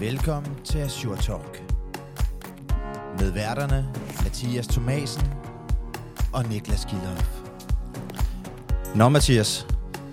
[0.00, 1.62] Velkommen til Azure Talk.
[3.18, 3.88] Med værterne
[4.22, 5.26] Mathias Thomasen
[6.32, 7.40] og Niklas Gilhoff.
[8.96, 9.66] Nå Mathias,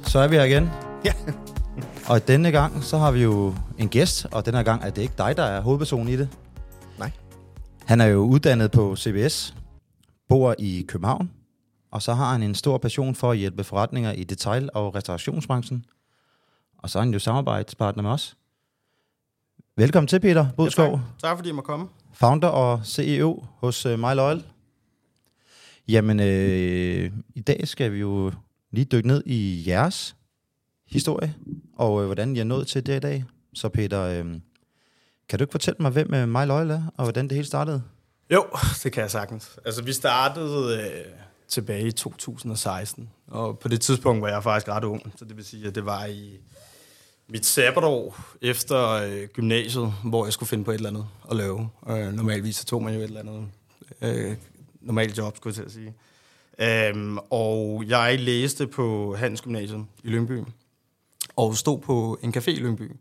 [0.04, 0.70] så er vi her igen.
[1.06, 1.14] Ja.
[2.10, 5.14] Og denne gang, så har vi jo en gæst, og denne gang er det ikke
[5.18, 6.30] dig, der er hovedpersonen i det.
[7.00, 7.12] Nej.
[7.86, 9.56] Han er jo uddannet på CBS,
[10.30, 11.32] bor i København,
[11.92, 15.86] og så har han en stor passion for at hjælpe forretninger i detail- og restaurationsbranchen.
[16.78, 18.38] Og så er han jo samarbejdspartner med os.
[19.80, 21.02] Velkommen til, Peter Budskov, tak.
[21.22, 21.88] tak fordi jeg må komme.
[22.14, 24.44] founder og CEO hos uh, MyLoyal.
[25.88, 28.32] Jamen, øh, i dag skal vi jo
[28.72, 30.16] lige dykke ned i jeres
[30.88, 31.36] historie,
[31.76, 33.26] og øh, hvordan I er nået til det i dag.
[33.54, 34.26] Så Peter, øh,
[35.30, 37.84] kan du ikke fortælle mig, hvem øh, MyLoyal er, og hvordan det hele startede?
[38.34, 38.46] Jo,
[38.84, 39.60] det kan jeg sagtens.
[39.66, 41.06] Altså, vi startede øh,
[41.48, 45.46] tilbage i 2016, og på det tidspunkt var jeg faktisk ret ung, så det vil
[45.46, 46.40] sige, at det var i
[47.30, 51.70] mit sabbatår efter øh, gymnasiet, hvor jeg skulle finde på et eller andet at lave.
[51.90, 53.48] Øh, normalvis så tog man jo et eller andet
[54.02, 54.38] øh,
[54.82, 55.94] normalt job, skulle jeg til at sige.
[56.60, 60.44] Øhm, og jeg læste på Handelsgymnasiet i Lyngby,
[61.36, 62.92] og stod på en café i Lyngby,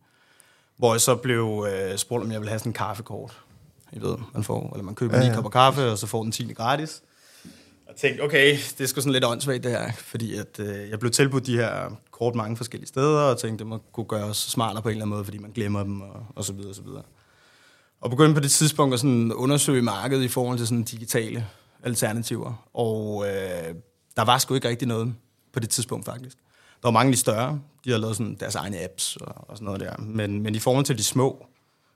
[0.77, 3.41] hvor jeg så blev øh, spurgt, om jeg ville have sådan en kaffekort.
[3.93, 5.29] I ved, man får, eller man køber ja, ja.
[5.29, 7.03] 9 kopper kaffe, og så får den 10 gratis.
[7.97, 11.13] Tænkte, okay, det er sgu sådan lidt åndssvagt det her, fordi at, øh, jeg blev
[11.13, 14.89] tilbudt de her kort mange forskellige steder, og tænkte, det må kunne os smartere på
[14.89, 17.03] en eller anden måde, fordi man glemmer dem, og, og så videre, og så videre.
[18.01, 21.47] Og begyndte på det tidspunkt at sådan undersøge markedet i forhold til sådan digitale
[21.83, 23.75] alternativer, og øh,
[24.17, 25.15] der var sgu ikke rigtig noget
[25.53, 26.37] på det tidspunkt faktisk.
[26.83, 29.57] Der var mange af de større, de har lavet sådan deres egne apps og, og
[29.57, 31.47] sådan noget der, men, men i forhold til de små,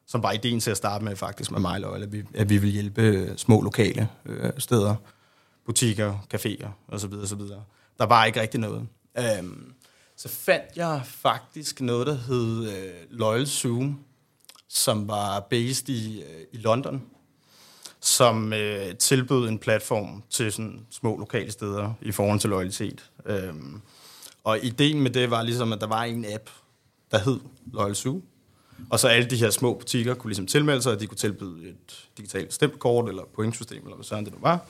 [0.07, 2.71] som var ideen til at starte med faktisk med MyLoyal, at vi, at vi vil
[2.71, 4.95] hjælpe øh, små lokale øh, steder,
[5.67, 7.13] butikker, caféer osv.
[7.15, 7.41] osv.
[7.99, 8.87] Der var ikke rigtig noget.
[9.19, 9.75] Øhm,
[10.17, 13.95] så fandt jeg faktisk noget, der hed øh, Loyal Zoo,
[14.69, 17.03] som var based i, øh, i London,
[18.01, 23.11] som øh, tilbød en platform til sådan små lokale steder i forhold til loyalitet.
[23.27, 23.81] Øhm,
[24.45, 26.51] og ideen med det var ligesom, at der var en app,
[27.11, 27.41] der hed
[27.73, 28.23] Loyal Zoo,
[28.91, 31.69] og så alle de her små butikker kunne ligesom tilmelde sig, at de kunne tilbyde
[31.69, 34.67] et digitalt stempelkort eller pointsystem, eller hvad sådan det nu var.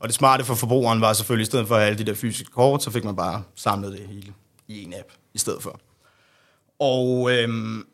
[0.00, 2.82] Og det smarte for forbrugeren var selvfølgelig, i stedet for alle de der fysiske kort,
[2.82, 4.32] så fik man bare samlet det hele
[4.68, 5.80] i en app i stedet for.
[6.78, 7.86] Og øhm,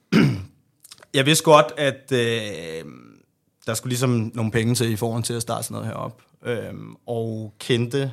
[1.15, 2.84] jeg vidste godt, at øh,
[3.66, 6.11] der skulle ligesom nogle penge til i forhold til at starte sådan noget her.
[6.43, 8.12] Øhm, og kendte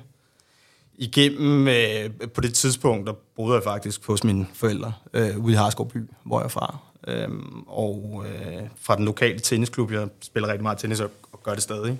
[0.95, 5.55] igennem, øh, på det tidspunkt, der boede jeg faktisk hos mine forældre øh, ude i
[5.55, 6.77] Harsgaard by, hvor jeg er fra.
[7.07, 11.53] Øhm, og øh, fra den lokale tennisklub, jeg spiller rigtig meget tennis og, og gør
[11.53, 11.99] det stadig.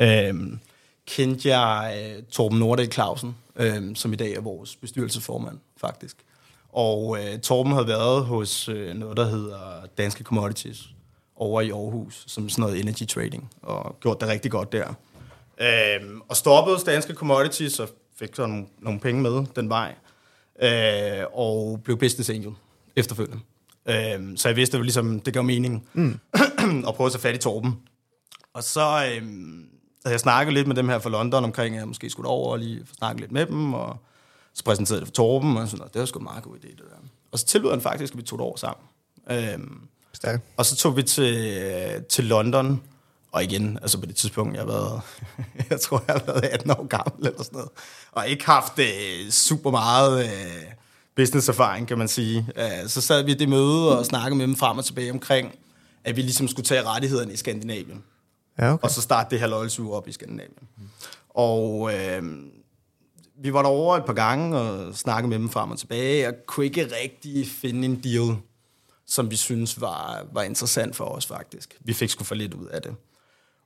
[0.00, 0.58] Øhm,
[1.06, 6.16] kendte jeg øh, Torben Nordahl Clausen, øh, som i dag er vores bestyrelsesformand, faktisk.
[6.68, 9.58] Og øh, Torben havde været hos øh, noget, der hedder
[9.98, 10.88] Danske Commodities
[11.36, 14.94] over i Aarhus, som sådan noget energy trading, og gjort det rigtig godt der.
[15.60, 17.88] Øh, og stoppede hos Danske Commodities, og
[18.18, 19.94] fik så nogle, nogle penge med den vej,
[20.62, 22.52] øh, og blev business angel
[22.96, 23.40] efterfølgende.
[23.88, 26.20] Øh, så jeg vidste, at det, ligesom, det gav mening mm.
[26.88, 27.78] at prøve at tage fat i Torben.
[28.54, 29.12] Og så...
[29.14, 29.22] Øh,
[30.02, 32.52] så jeg snakkede lidt med dem her fra London omkring, at jeg måske skulle over
[32.52, 33.96] og lige snakke lidt med dem, og
[34.54, 36.78] så præsenterede det for Torben, og sådan, det var sgu en meget god idé, det
[36.78, 37.08] der.
[37.32, 38.86] Og så tilbød han faktisk, at vi tog det over sammen.
[39.30, 39.80] Øhm,
[40.12, 40.40] Stærk.
[40.56, 42.82] og så tog vi til, til London,
[43.32, 45.00] og igen, altså på det tidspunkt, jeg har været,
[45.70, 47.70] jeg tror, jeg har været 18 år gammel eller sådan noget,
[48.12, 50.62] og ikke haft øh, super meget øh,
[51.16, 52.46] business-erfaring, kan man sige.
[52.56, 55.54] Øh, så sad vi i det møde og snakkede med dem frem og tilbage omkring,
[56.04, 58.02] at vi ligesom skulle tage rettighederne i Skandinavien.
[58.58, 58.82] Ja, okay.
[58.82, 60.68] Og så starte det her loyalty op i Skandinavien.
[60.76, 60.88] Mm.
[61.28, 62.22] Og øh,
[63.42, 66.66] vi var derovre et par gange og snakkede med dem frem og tilbage, og kunne
[66.66, 68.36] ikke rigtig finde en deal,
[69.06, 71.78] som vi synes var, var interessant for os faktisk.
[71.80, 72.94] Vi fik sgu for lidt ud af det.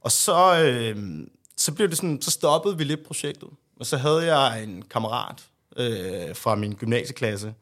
[0.01, 3.49] Og så, øh, så blev det sådan, så stoppede vi lidt projektet.
[3.81, 5.45] Og så havde jeg en kammerat
[5.77, 7.55] øh, fra min gymnasieklasse,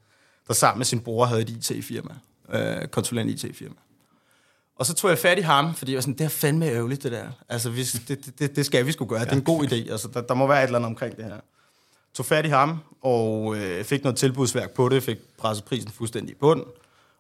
[0.49, 2.15] der sammen med sin bror havde et IT-firma,
[2.53, 3.75] øh, konsulent IT-firma.
[4.77, 7.03] Og så tog jeg fat i ham, fordi jeg var sådan, det er fandme ærgerligt,
[7.03, 7.25] det der.
[7.49, 9.21] Altså, vi, det, det, det skal vi skulle gøre.
[9.21, 9.93] Det er en god idé.
[9.93, 11.37] Altså, der, der må være et eller andet omkring det her.
[12.15, 16.33] Tog fat i ham, og øh, fik noget tilbudsværk på det, fik presset prisen fuldstændig
[16.33, 16.63] i bund.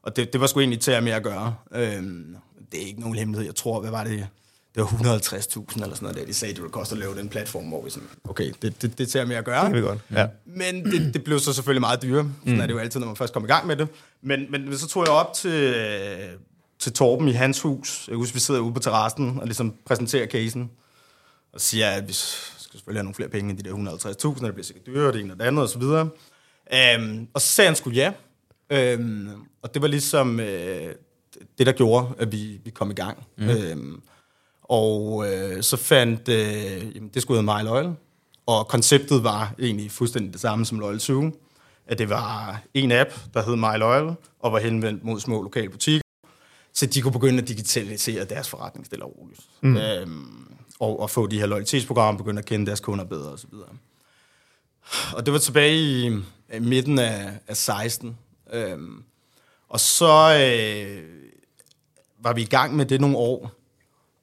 [0.02, 1.54] Og det, det var sgu egentlig til at med at gøre.
[1.75, 2.37] Øhm,
[2.72, 3.46] det er ikke nogen hemmelighed.
[3.46, 4.28] Jeg tror, hvad var det?
[4.75, 7.28] Det var 150.000 eller sådan noget, der de sagde, det ville koste at lave den
[7.28, 9.69] platform, hvor vi sådan, okay, det, det, det tager med at gøre.
[9.69, 10.26] Det er godt, ja.
[10.44, 12.32] Men det, det blev så selvfølgelig meget dyrere.
[12.40, 12.60] Sådan mm.
[12.60, 13.88] er det jo altid, når man først kommer i gang med det.
[14.22, 15.75] Men, men så tog jeg op til,
[16.82, 18.08] til Torben i hans hus.
[18.08, 20.70] Jeg husker, vi sidder ude på terrassen og ligesom præsenterer casen.
[21.52, 24.55] Og siger, at vi skal selvfølgelig have nogle flere penge end de der 150.000, det
[24.55, 26.08] bliver sikkert dyrere, det ene og det andet, og så videre.
[26.99, 28.12] Um, og så sagde han sgu ja.
[28.94, 30.44] Um, og det var ligesom, uh,
[31.58, 33.26] det, der gjorde, at vi, vi kom i gang.
[33.38, 33.49] Mm.
[33.49, 34.02] Øhm,
[34.62, 37.94] og øh, så fandt, øh, jamen, det skulle hedde My Loyal,
[38.46, 41.31] og konceptet var egentlig fuldstændig det samme som Loyal 2,
[41.87, 45.69] at det var en app, der hed My Loyal, og var henvendt mod små lokale
[45.69, 46.01] butikker,
[46.72, 49.40] så de kunne begynde at digitalisere deres forretning stille og roligt.
[49.60, 49.76] Mm.
[49.76, 53.54] Øhm, og, og få de her loyalitetsprogrammer, begynde at kende deres kunder bedre osv.
[55.14, 56.10] Og det var tilbage i,
[56.60, 58.16] midten af, af 16.
[58.52, 59.04] Øhm,
[59.69, 61.02] og så øh,
[62.19, 63.52] var vi i gang med det nogle år,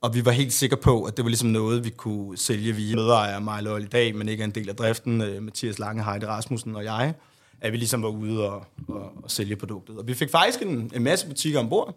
[0.02, 2.96] og vi var helt sikre på, at det var ligesom noget, vi kunne sælge via
[2.96, 6.26] medejere mig Loyal i dag, men ikke en del af driften, øh, Mathias Lange, Heidi
[6.26, 7.14] Rasmussen og jeg,
[7.62, 9.98] at vi ligesom var ude og, og, og sælge produktet.
[9.98, 11.96] Og vi fik faktisk en, en masse butikker ombord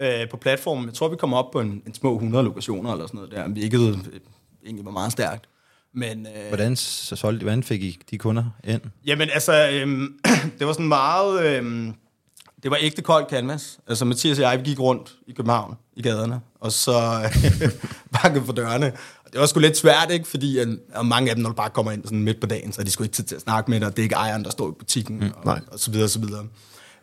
[0.00, 0.86] øh, på platformen.
[0.86, 3.48] Jeg tror, vi kom op på en, en små 100 lokationer eller sådan noget der,
[3.48, 4.20] hvilket øh,
[4.64, 5.48] egentlig var meget stærkt.
[5.94, 8.80] Men, øh, Hvordan, så solgte, hvordan fik I de kunder ind?
[9.06, 10.18] Jamen altså, øhm,
[10.58, 11.46] det var sådan meget...
[11.46, 11.94] Øhm,
[12.62, 13.78] det var ægte koldt canvas.
[13.88, 16.92] Altså Mathias og jeg, vi gik rundt i København, i gaderne, og så
[17.24, 17.70] øh,
[18.22, 18.92] bankede på dørene.
[19.24, 20.28] Og det var sgu lidt svært, ikke?
[20.28, 22.72] Fordi øh, og mange af dem, når du bare kommer ind sådan midt på dagen,
[22.72, 24.44] så er de sgu ikke tid til at snakke med dig, det er ikke ejeren,
[24.44, 26.46] der står i butikken, mm, og, og, så videre, og så videre.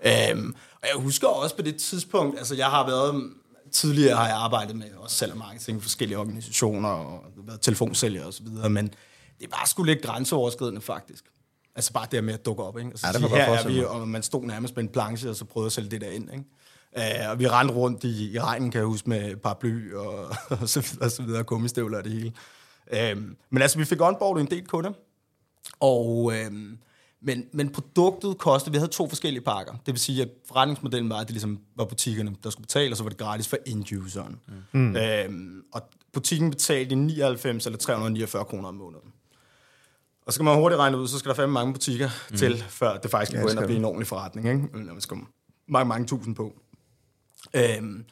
[0.06, 3.33] Øhm, og jeg husker også på det tidspunkt, altså jeg har været
[3.71, 8.25] tidligere har jeg arbejdet med også salg og marketing for forskellige organisationer og været telefonsælger
[8.25, 8.88] og så videre, men
[9.39, 11.24] det var sgu lidt grænseoverskridende faktisk.
[11.75, 12.89] Altså bare det med at dukke op, ikke?
[12.89, 15.35] Altså, Ja, det sige, her er vi, og man stod nærmest med en planche, og
[15.35, 16.45] så prøvede at sælge det der ind, ikke?
[16.97, 20.30] Uh, og vi rendte rundt i, i regnen, kan jeg huske, med paraply og,
[20.62, 22.33] og så videre, og så videre, gummistøvler og det hele.
[23.15, 24.91] Uh, men altså, vi fik onboardet en del kunder,
[25.80, 26.77] og, øhm,
[27.23, 29.73] men, men produktet kostede, vi havde to forskellige pakker.
[29.73, 32.97] Det vil sige, at forretningsmodellen var, at det ligesom var butikkerne, der skulle betale, og
[32.97, 34.39] så var det gratis for end-useren.
[34.71, 34.95] Mm.
[34.95, 35.81] Øhm, og
[36.13, 39.13] butikken betalte 99 eller 349 kroner om måneden.
[40.25, 42.37] Og så kan man hurtigt regne ud, så skal der fandme mange butikker mm.
[42.37, 44.47] til, før det faktisk kan Ja, gå ind og blive en ordentlig forretning.
[44.47, 44.85] Ikke?
[44.85, 45.17] Når man skal
[45.67, 46.53] mange, mange tusind på.
[47.53, 48.05] Øhm,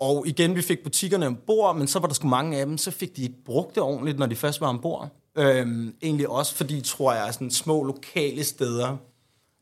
[0.00, 2.90] og igen, vi fik butikkerne ombord, men så var der sgu mange af dem, så
[2.90, 5.10] fik de ikke brugt det ordentligt, når de først var ombord.
[5.36, 8.96] Øhm, egentlig også fordi, tror jeg, sådan små lokale steder,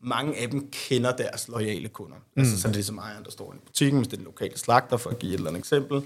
[0.02, 2.16] mange af dem kender deres loyale kunder.
[2.16, 2.42] Mm.
[2.42, 4.58] Altså, så er det ligesom ejeren, der står i butikken, hvis det er den lokale
[4.58, 6.02] slagter, for at give et eller andet eksempel.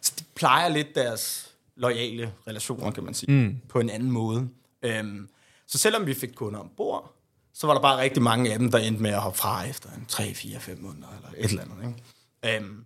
[0.00, 3.56] Så de plejer lidt deres loyale relationer, kan man sige, mm.
[3.68, 4.48] på en anden måde.
[4.82, 5.28] Øhm,
[5.66, 7.14] så selvom vi fik kunder ombord,
[7.54, 9.90] så var der bare rigtig mange af dem, der endte med at hoppe fra efter
[9.90, 11.96] en 3, 4, 5 måneder, eller et eller andet.
[12.42, 12.56] Ikke?
[12.56, 12.84] Øhm,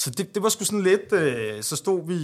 [0.00, 2.14] så det, det var sgu sådan lidt, øh, så stod vi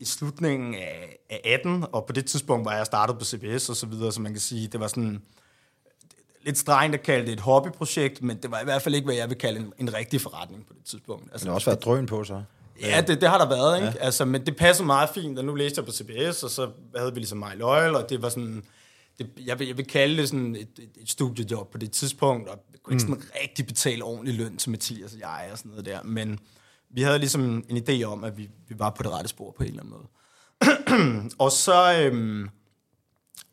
[0.00, 3.76] i, slutningen af, af 18, og på det tidspunkt var jeg startet på CBS og
[3.76, 5.22] så videre, så man kan sige, det var sådan
[6.42, 9.14] lidt strengt at kalde det et hobbyprojekt, men det var i hvert fald ikke, hvad
[9.14, 11.24] jeg vil kalde en, en rigtig forretning på det tidspunkt.
[11.32, 12.42] Altså, Det har også været drøn på, så.
[12.80, 13.88] Ja, det, det har der været, ikke?
[13.88, 14.04] Ja.
[14.04, 17.14] Altså, men det passede meget fint, og nu læste jeg på CBS, og så havde
[17.14, 18.64] vi ligesom My Loyal, og det var sådan,
[19.18, 22.48] det, jeg, vil, jeg vil kalde det sådan et, et, et studiejob på det tidspunkt,
[22.48, 25.70] og jeg kunne ikke sådan rigtig betale ordentlig løn til Mathias og jeg og sådan
[25.70, 26.38] noget der, men
[26.94, 29.62] vi havde ligesom en idé om, at vi, vi var på det rette spor på
[29.62, 30.08] en eller anden måde.
[31.44, 32.48] og så, øhm,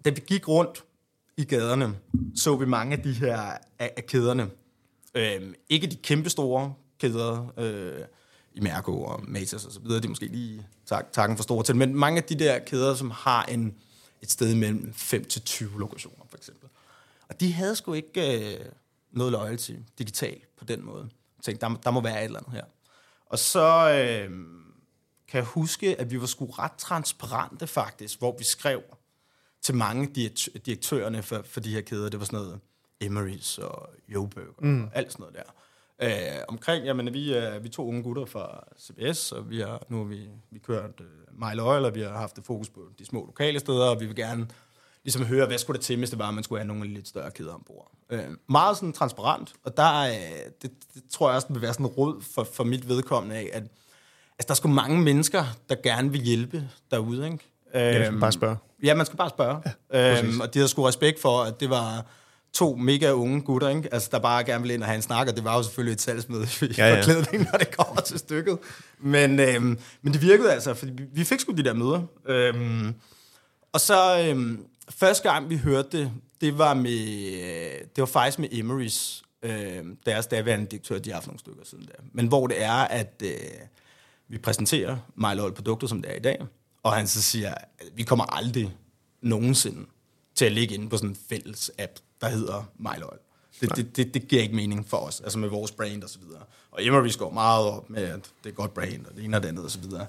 [0.05, 0.83] da vi gik rundt
[1.37, 1.95] i gaderne,
[2.35, 3.37] så vi mange af de her
[3.79, 4.49] af, af kæderne.
[5.15, 8.05] Øhm, ikke de kæmpe store kæder, øh,
[8.53, 11.63] i Mærko og Matas og så videre, de er måske lige tak, takken for store
[11.63, 13.75] til, men mange af de der kæder, som har en,
[14.21, 16.69] et sted mellem 5 til 20 lokationer, for eksempel.
[17.29, 18.65] Og de havde sgu ikke øh,
[19.11, 21.09] noget loyalty digitalt på den måde.
[21.37, 22.63] Jeg tænkte, der, der må være et eller andet her.
[23.31, 24.29] Og så øh,
[25.27, 28.81] kan jeg huske, at vi var sgu ret transparente faktisk, hvor vi skrev
[29.61, 32.09] til mange direkt- direktørerne for, for de her kæder.
[32.09, 32.59] Det var sådan noget
[33.03, 34.83] Emery's og Joburg mm.
[34.83, 35.51] og alt sådan noget der.
[36.03, 39.83] Øh, omkring, jamen, vi er, vi er to unge gutter fra CBS, og vi har,
[39.89, 42.89] nu har vi, vi kørt øh, My Loyal, og vi har haft et fokus på
[42.99, 44.47] de små lokale steder, og vi vil gerne
[45.03, 47.07] ligesom høre, hvad skulle der til, hvis det var, at man skulle have nogle lidt
[47.07, 47.91] større kæder ombord.
[48.09, 50.13] Øh, meget sådan transparent, og der er,
[50.61, 53.49] det, det tror jeg også vil være sådan en råd for, for mit vedkommende af,
[53.53, 57.39] at altså, der er sgu mange mennesker, der gerne vil hjælpe derude, ikke?
[57.73, 58.57] Ja, du Øhm, skal bare spørge.
[58.83, 59.61] Ja, man skal bare spørge.
[59.93, 62.05] Ja, øhm, og de havde sgu respekt for, at det var
[62.53, 63.93] to mega unge gutter, ikke?
[63.93, 65.93] Altså, der bare gerne ville ind og have en snak, og det var jo selvfølgelig
[65.93, 68.57] et salgsmøde i Ja, ja, forklædning, når det kommer til stykket.
[68.99, 72.01] Men, øhm, men det virkede altså, fordi vi- vi fik sgu de der møder.
[72.25, 72.93] Øhm,
[73.73, 78.39] og så øhm, første gang, vi hørte det, det var, med, øh, det var faktisk
[78.39, 82.03] med Emery's, øh, deres daværende direktør, de har haft nogle stykker siden der.
[82.11, 83.31] Men hvor det er, at øh,
[84.27, 84.97] vi præsenterer
[85.35, 86.45] Loyal produkter, som det er i dag,
[86.83, 88.75] og han så siger, at vi kommer aldrig
[89.21, 89.85] nogensinde
[90.35, 93.19] til at ligge inde på sådan en fælles app, der hedder My Loyal.
[93.61, 96.19] Det, det, det, det giver ikke mening for os, altså med vores brand og så
[96.19, 96.43] videre.
[96.71, 99.43] Og Emery's går meget op med, at det er godt brand, og det ene og
[99.43, 100.07] det andet og så videre.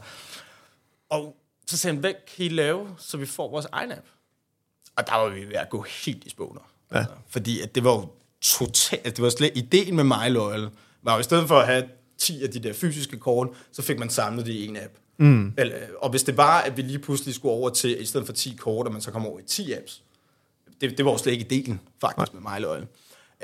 [1.09, 1.37] Og
[1.67, 4.07] så sagde han, hvad kan I lave, så vi får vores egen app?
[4.97, 6.61] Og der var vi ved at gå helt i spåner.
[6.93, 6.99] Ja.
[6.99, 8.09] Altså, fordi at det var jo
[8.41, 10.69] totalt, det var slet, ideen med My Loyal,
[11.03, 11.85] var jo i stedet for at have
[12.19, 14.93] 10 af de der fysiske kort, så fik man samlet det i en app.
[15.19, 15.53] Mm.
[15.59, 18.33] Eller, og hvis det var, at vi lige pludselig skulle over til, i stedet for
[18.33, 20.03] 10 kort, at man så kom over i 10 apps,
[20.81, 22.43] det, det var jo slet ikke ideen, faktisk, Nej.
[22.43, 22.87] med MyLoyal.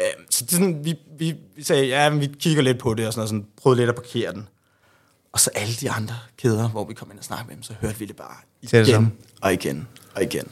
[0.00, 3.12] Øh, så det sådan, vi, vi, vi sagde, ja, vi kigger lidt på det, og
[3.12, 4.49] sådan, og sådan prøvede lidt at parkere den.
[5.33, 7.75] Og så alle de andre kæder, hvor vi kom ind og snakkede med dem, så
[7.81, 10.50] hørte vi det bare igen og igen og igen.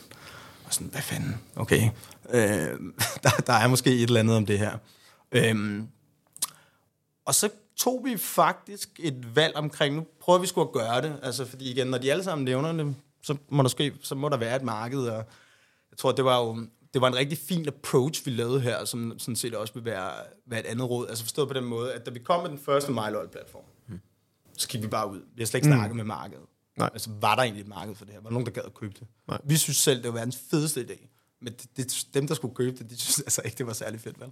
[0.67, 1.91] Og sådan, hvad fanden, okay.
[2.31, 2.41] Øh,
[3.23, 4.79] der, der er måske et eller andet om det her.
[5.33, 5.83] Øh,
[7.25, 11.21] og så tog vi faktisk et valg omkring, nu prøver vi sgu at gøre det,
[11.23, 14.29] altså fordi igen, når de alle sammen nævner det, så må der, ske, så må
[14.29, 15.17] der være et marked, og
[15.91, 19.19] jeg tror, det var jo det var en rigtig fin approach, vi lavede her, som
[19.19, 20.13] sådan set også vil være,
[20.47, 21.09] være et andet råd.
[21.09, 24.01] Altså forstået på den måde, at da vi kom med den første MyLoyal-platform, hmm.
[24.59, 25.21] så gik vi bare ud.
[25.35, 25.97] Vi har slet ikke snakket mm.
[25.97, 26.45] med markedet.
[26.77, 26.91] Nej.
[26.93, 28.21] Altså, var der egentlig et marked for det her?
[28.21, 29.07] Var der nogen, der gad at købe det?
[29.29, 29.39] Nej.
[29.45, 31.07] Vi synes selv, det var verdens fedeste idé.
[31.41, 34.01] Men det, det, dem, der skulle købe det, de synes altså ikke, det var særlig
[34.01, 34.31] fedt, vel?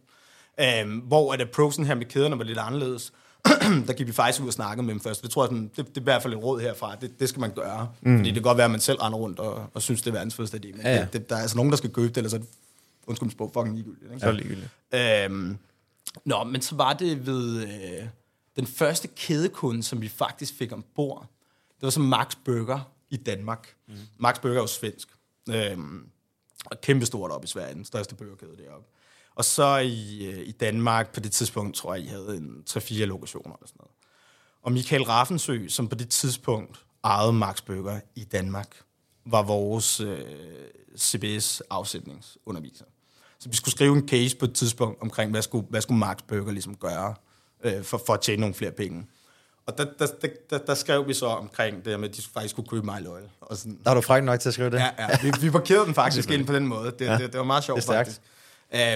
[0.84, 3.12] Um, hvor at approachen her med kæderne var lidt anderledes.
[3.86, 5.22] der gik vi faktisk ud og snakke med dem først.
[5.22, 6.94] Det tror jeg, sådan, det, det er i hvert fald et råd herfra.
[6.94, 7.88] Det, det skal man gøre.
[8.02, 8.18] Mm.
[8.18, 10.12] Fordi det kan godt være, at man selv render rundt og, og synes, det er
[10.12, 10.72] verdens fedeste idé.
[10.72, 11.00] Men ja, ja.
[11.00, 12.40] Det, det, der er altså nogen, der skal købe det, eller så
[13.06, 14.12] undskyld sprog, fucking ligegyldigt.
[14.12, 14.20] Ikke?
[14.20, 14.68] Så ligegyldigt.
[14.94, 15.58] Øhm,
[16.24, 18.06] nå, men så var det ved øh,
[18.56, 21.26] den første kædekunde, som vi faktisk fik ombord.
[21.76, 23.76] Det var så Max Burger i Danmark.
[23.88, 23.95] Mm.
[24.19, 25.09] Max Burger er jo svensk.
[25.50, 26.09] Øhm,
[26.66, 28.88] og kæmpe stort op i Sverige, den største burgerkæde deroppe.
[29.35, 33.04] Og så i, øh, i Danmark, på det tidspunkt, tror jeg, I havde en 3-4
[33.04, 33.93] lokationer eller sådan noget.
[34.62, 38.76] Og Michael Raffensø, som på det tidspunkt ejede Max Burger i Danmark,
[39.26, 40.25] var vores øh,
[40.99, 42.85] CBS-afsætningsunderviser.
[43.38, 46.19] Så vi skulle skrive en case på et tidspunkt omkring, hvad skulle, hvad skulle Max
[46.28, 47.14] Burger ligesom gøre
[47.64, 49.07] øh, for, for at tjene nogle flere penge.
[49.66, 52.50] Og der, der, der, der, der skrev vi så omkring det med, at de faktisk
[52.50, 53.28] skulle købe mig Loyal.
[53.40, 53.78] Og sådan.
[53.85, 54.78] Der var du fræk nok til at skrive det?
[54.78, 55.09] Ja, ja.
[55.23, 56.92] Vi, vi parkerede den faktisk ind på den måde.
[56.99, 57.12] Det, ja.
[57.12, 58.21] det, det var meget sjovt faktisk.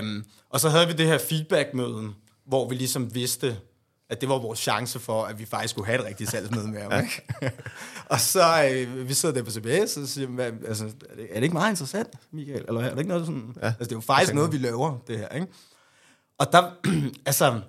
[0.03, 2.11] Um, og så havde vi det her feedback-møde,
[2.47, 3.57] hvor vi ligesom vidste,
[4.11, 6.81] at det var vores chance for, at vi faktisk skulle have et rigtigt salgsmøde med
[6.91, 6.93] ham.
[6.93, 7.51] Ja.
[8.11, 11.35] Og så øh, vi sidder der på CBS, og siger hvad, altså, er, det, er
[11.35, 12.65] det ikke meget interessant, Michael?
[12.69, 13.55] Eller er det ikke noget sådan...
[13.63, 13.67] Ja.
[13.67, 15.29] Altså, det er jo faktisk noget, vi laver, det her.
[15.29, 15.47] Ikke?
[16.39, 16.71] Og der,
[17.27, 17.61] altså,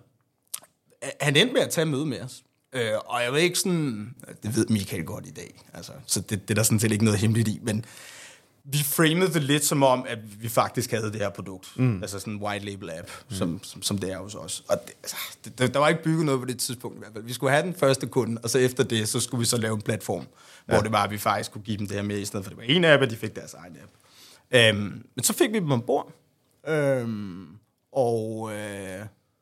[1.21, 2.43] han endte med at tage møde med os.
[2.73, 6.41] Øh, og jeg ved ikke sådan, det ved Michael godt i dag, altså, så det,
[6.41, 7.85] det er der sådan set ikke noget hemmeligt i, men
[8.63, 11.73] vi framede det lidt som om, at vi faktisk havde det her produkt.
[11.75, 12.01] Mm.
[12.01, 13.35] Altså sådan en white label app, mm.
[13.35, 14.63] som, som, som det er hos os.
[14.69, 15.15] Og det, altså,
[15.57, 17.23] det, der var ikke bygget noget på det tidspunkt i hvert fald.
[17.23, 19.75] Vi skulle have den første kunde, og så efter det, så skulle vi så lave
[19.75, 20.27] en platform,
[20.67, 20.73] ja.
[20.73, 22.49] hvor det var, at vi faktisk kunne give dem det her med, i stedet for
[22.49, 23.91] det var en app, og de fik deres egen app.
[24.75, 26.13] Um, men så fik vi dem ombord.
[26.69, 27.59] Um,
[27.91, 28.51] og uh,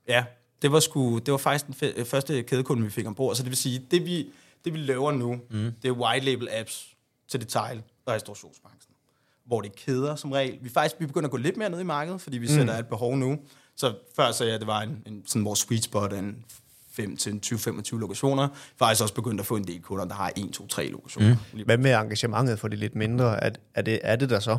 [0.07, 0.23] ja,
[0.61, 3.35] det var, sgu, det var faktisk den første kædekunde, vi fik ombord.
[3.35, 4.27] Så det vil sige, det vi,
[4.65, 5.71] det vi laver nu, mm.
[5.81, 6.95] det er white label apps
[7.27, 8.87] til detail og restaurationsbranchen
[9.47, 10.57] hvor det keder som regel.
[10.61, 12.53] Vi faktisk vi begynder at gå lidt mere ned i markedet, fordi vi mm.
[12.53, 13.37] sætter et behov nu.
[13.75, 16.45] Så før sagde jeg, at det var en, en sådan vores sweet spot en
[16.91, 18.47] 5 til 20-25 lokationer.
[18.77, 21.35] Faktisk også begyndt at få en del kunder, der har 1, 2, 3 lokationer.
[21.53, 21.63] Mm.
[21.65, 23.43] Hvad med engagementet for det lidt mindre?
[23.43, 24.57] Er, er, det, er det der så?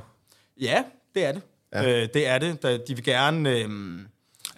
[0.60, 1.42] Ja, det er det.
[1.72, 2.02] Ja.
[2.02, 2.62] Øh, det er det.
[2.88, 3.68] De vil gerne, øh,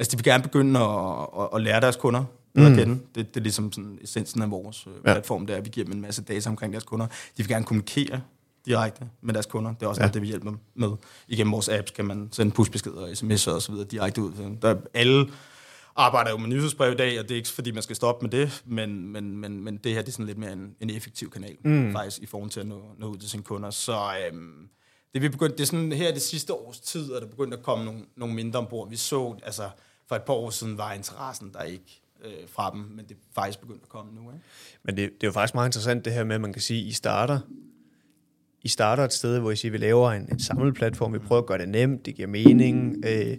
[0.00, 2.66] altså de vil gerne begynde at, at, at lære deres kunder mm.
[2.66, 3.00] at kende.
[3.14, 5.12] Det, det er ligesom sådan essensen af vores øh, ja.
[5.12, 7.07] platform, der vi giver dem en masse data omkring deres kunder.
[7.07, 8.21] De vil gerne kommunikere
[8.66, 9.75] direkte med deres kunder.
[9.75, 10.04] Det er også ja.
[10.04, 10.90] noget, det vi hjælper dem med.
[11.28, 14.57] Igennem vores apps kan man sende pushbeskeder og sms'er og så videre direkte ud.
[14.62, 15.30] Der, alle
[15.97, 18.30] arbejder jo med nyhedsbrev i dag, og det er ikke fordi, man skal stoppe med
[18.30, 21.30] det, men, men, men, men det her det er sådan lidt mere en, en effektiv
[21.30, 21.92] kanal, mm.
[21.92, 23.71] faktisk, i forhold til at nå, nå ud til sine kunder.
[23.71, 24.69] Så øhm,
[25.14, 27.62] det, vi begyndt, det er sådan her det sidste års tid, at der begyndt at
[27.62, 28.90] komme nogle, nogle mindre ombord.
[28.90, 29.69] Vi så, altså
[30.11, 33.19] for et par år siden var interessen der ikke øh, fra dem, men det er
[33.35, 34.21] faktisk begyndt at komme nu.
[34.21, 34.45] Ikke?
[34.83, 36.81] Men det, det er jo faktisk meget interessant det her med, at man kan sige,
[36.81, 37.40] at I starter
[38.62, 41.43] i starter et sted, hvor I siger, vi laver en, en samlet platform, vi prøver
[41.43, 43.37] at gøre det nemt, det giver mening, øh,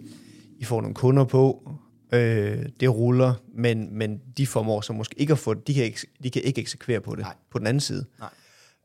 [0.58, 1.70] I får nogle kunder på,
[2.12, 6.06] øh, det ruller, men, men de formår så måske ikke at få de kan ikke,
[6.22, 7.34] de kan ikke eksekvere på det Nej.
[7.50, 8.04] på den anden side.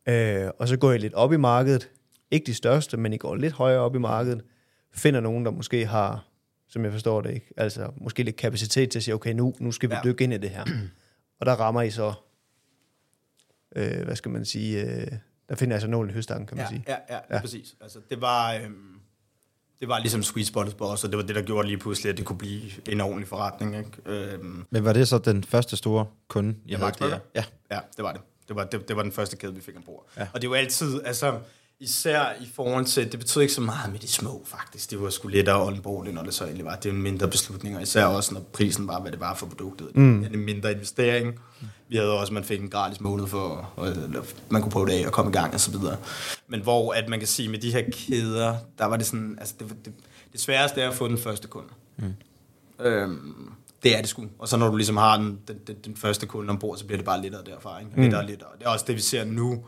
[0.06, 0.46] Nej.
[0.46, 1.89] Øh, og så går I lidt op i markedet,
[2.32, 4.41] ikke de største, men I går lidt højere op i markedet,
[4.94, 6.26] finder nogen, der måske har,
[6.69, 9.71] som jeg forstår det ikke, altså måske lidt kapacitet til at sige, okay, nu, nu
[9.71, 10.01] skal vi ja.
[10.03, 10.65] dykke ind i det her.
[11.39, 12.13] og der rammer I så,
[13.75, 15.07] øh, hvad skal man sige, øh,
[15.50, 16.83] der finder jeg så nålen i høstangen, kan man ja, sige.
[16.88, 17.75] Ja, ja, ja, præcis.
[17.81, 18.53] Altså, det var...
[18.53, 18.93] Øhm,
[19.79, 22.09] det var ligesom sweet spottet på os, og det var det, der gjorde lige pludselig,
[22.09, 23.77] at det kunne blive en ordentlig forretning.
[23.77, 23.91] Ikke?
[24.05, 26.91] Øhm, Men var det så den første store kunde, I havde?
[26.91, 27.43] Det, ja.
[27.71, 28.21] ja, det var det.
[28.47, 30.05] Det var, det, det var den første kæde, vi fik ombord.
[30.17, 30.27] Ja.
[30.33, 31.39] Og det var altid, altså,
[31.79, 34.91] især i forhold til, det betød ikke så meget med de små, faktisk.
[34.91, 36.75] Det var sgu lettere onboarding, når det så egentlig var.
[36.75, 39.96] Det var mindre beslutninger, især også, når prisen var, hvad det var for produktet.
[39.96, 40.22] Mm.
[40.24, 41.39] Det en mindre investering.
[41.62, 43.96] Mm vi havde også, man fik en gratis måned for, og
[44.50, 45.98] man kunne prøve det af og komme i gang og så videre.
[46.48, 49.53] Men hvor, at man kan sige, med de her kæder, der var det sådan, altså
[49.60, 49.93] det, det,
[50.31, 51.67] det sværeste er at få den første kunde.
[51.98, 52.13] Mm.
[52.86, 53.51] Øhm,
[53.84, 54.25] Det er det sgu.
[54.39, 56.98] Og så når du ligesom har den, den, den, den første kunde ombord, så bliver
[56.98, 57.79] det bare lettere derfra.
[57.79, 58.01] Ikke?
[58.01, 58.50] Lettere og lettere.
[58.60, 59.65] Det er også det, vi ser nu.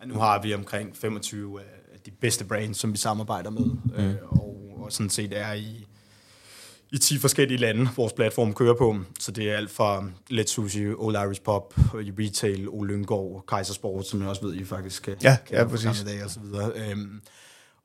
[0.00, 3.64] At nu har vi omkring 25 af de bedste brands, som vi samarbejder med.
[3.64, 3.94] Mm.
[4.04, 5.86] Øh, og, og sådan set er i,
[6.92, 8.96] i 10 forskellige lande, vores platform kører på.
[9.20, 13.74] Så det er alt fra Let Sushi, Old Irish Pop, i retail, Ole Lyngård, Kaiser
[13.74, 16.02] Sport, som jeg også ved, I faktisk kan, Ja, kan ja, præcis.
[16.06, 16.72] dag og så videre.
[16.90, 17.20] Øhm,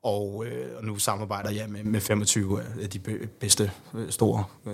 [0.04, 4.44] og, øh, og nu samarbejder jeg med, med 25 af de be- bedste øh, store
[4.68, 4.74] øh,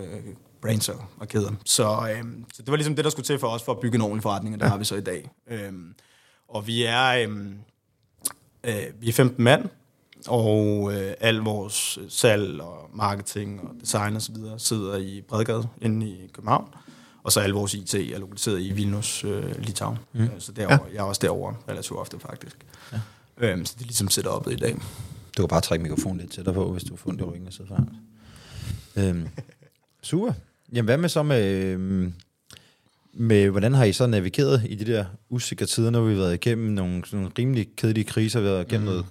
[0.61, 1.51] brands og, og kæder.
[1.65, 1.83] Så,
[2.15, 4.01] øh, så det var ligesom det, der skulle til for os for at bygge en
[4.01, 4.69] ordentlig forretning, og det ja.
[4.69, 5.29] har vi så i dag.
[5.49, 5.93] Øhm,
[6.51, 7.45] og vi er, øh,
[8.63, 9.69] øh, vi er 15 mand,
[10.27, 15.67] og øh, al vores salg og marketing og design og så videre sidder i Bredgade
[15.81, 16.67] inde i København.
[17.23, 19.97] Og så al vores IT er lokaliseret i Vilnius, øh, Litauen.
[20.13, 20.29] Mm.
[20.39, 20.93] Så derovre, ja.
[20.93, 22.57] jeg er også derovre relativt ofte faktisk.
[22.91, 22.99] Ja.
[23.37, 24.75] Øhm, så det er ligesom setup i dag.
[25.37, 27.67] Du kan bare trække mikrofonen lidt tættere på, hvis du får i ryggen og sidder
[27.67, 27.89] foran.
[28.95, 29.27] Øhm,
[30.03, 30.33] super.
[30.73, 32.13] Jamen, hvad med så med, øhm,
[33.13, 36.33] med, hvordan har I så navigeret i de der usikre tider, når vi har været
[36.33, 38.93] igennem nogle, nogle rimelig kedelige kriser, vi har været igennem mm.
[38.93, 39.05] noget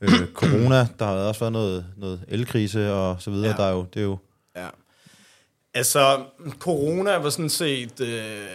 [0.00, 3.56] øh, corona, der har også været noget, noget elkrise og så videre, ja.
[3.56, 4.18] der er jo, det er jo,
[4.56, 4.68] Ja.
[5.74, 6.24] Altså,
[6.58, 8.48] corona var sådan set øh,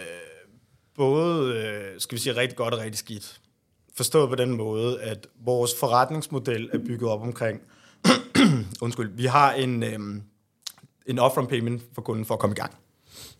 [0.96, 3.40] både, øh, skal vi sige, rigtig godt og rigtig skidt.
[3.96, 7.60] Forstået på den måde, at vores forretningsmodel er bygget op omkring,
[8.82, 9.98] undskyld, vi har en, øh,
[11.06, 12.74] en upfront payment for kunden for at komme i gang.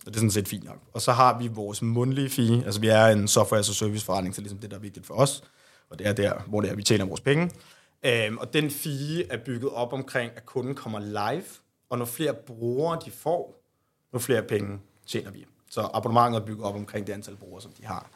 [0.06, 0.78] Og det er sådan set fint nok.
[0.92, 4.04] Og så har vi vores mundtlige fee, altså vi er en software as a service
[4.04, 5.42] forretning, så ligesom det, der er vigtigt for os.
[5.90, 7.50] Og det er der, hvor det er, vi tjener vores penge.
[8.04, 11.44] Øhm, og den fee er bygget op omkring, at kunden kommer live,
[11.90, 13.62] og når flere brugere de får,
[14.14, 15.46] jo flere penge tjener vi.
[15.70, 18.10] Så abonnementet er bygget op omkring det antal brugere, som de har.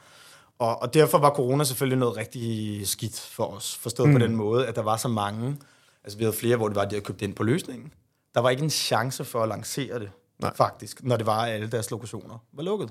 [0.59, 3.76] Og, og derfor var corona selvfølgelig noget rigtig skidt for os.
[3.76, 4.14] Forstået mm.
[4.14, 5.57] på den måde, at der var så mange,
[6.05, 7.93] altså vi havde flere, hvor det var, at de havde købt ind på løsningen.
[8.35, 10.57] Der var ikke en chance for at lancere det, Nej.
[10.57, 12.90] faktisk, når det var, at alle deres lokationer var lukket.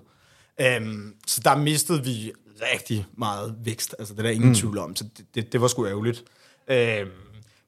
[0.82, 2.32] Um, så der mistede vi
[2.74, 4.56] rigtig meget vækst, altså det er der ingen mm.
[4.56, 6.24] tvivl om, så det, det, det var sgu ærgerligt.
[6.70, 7.12] Um,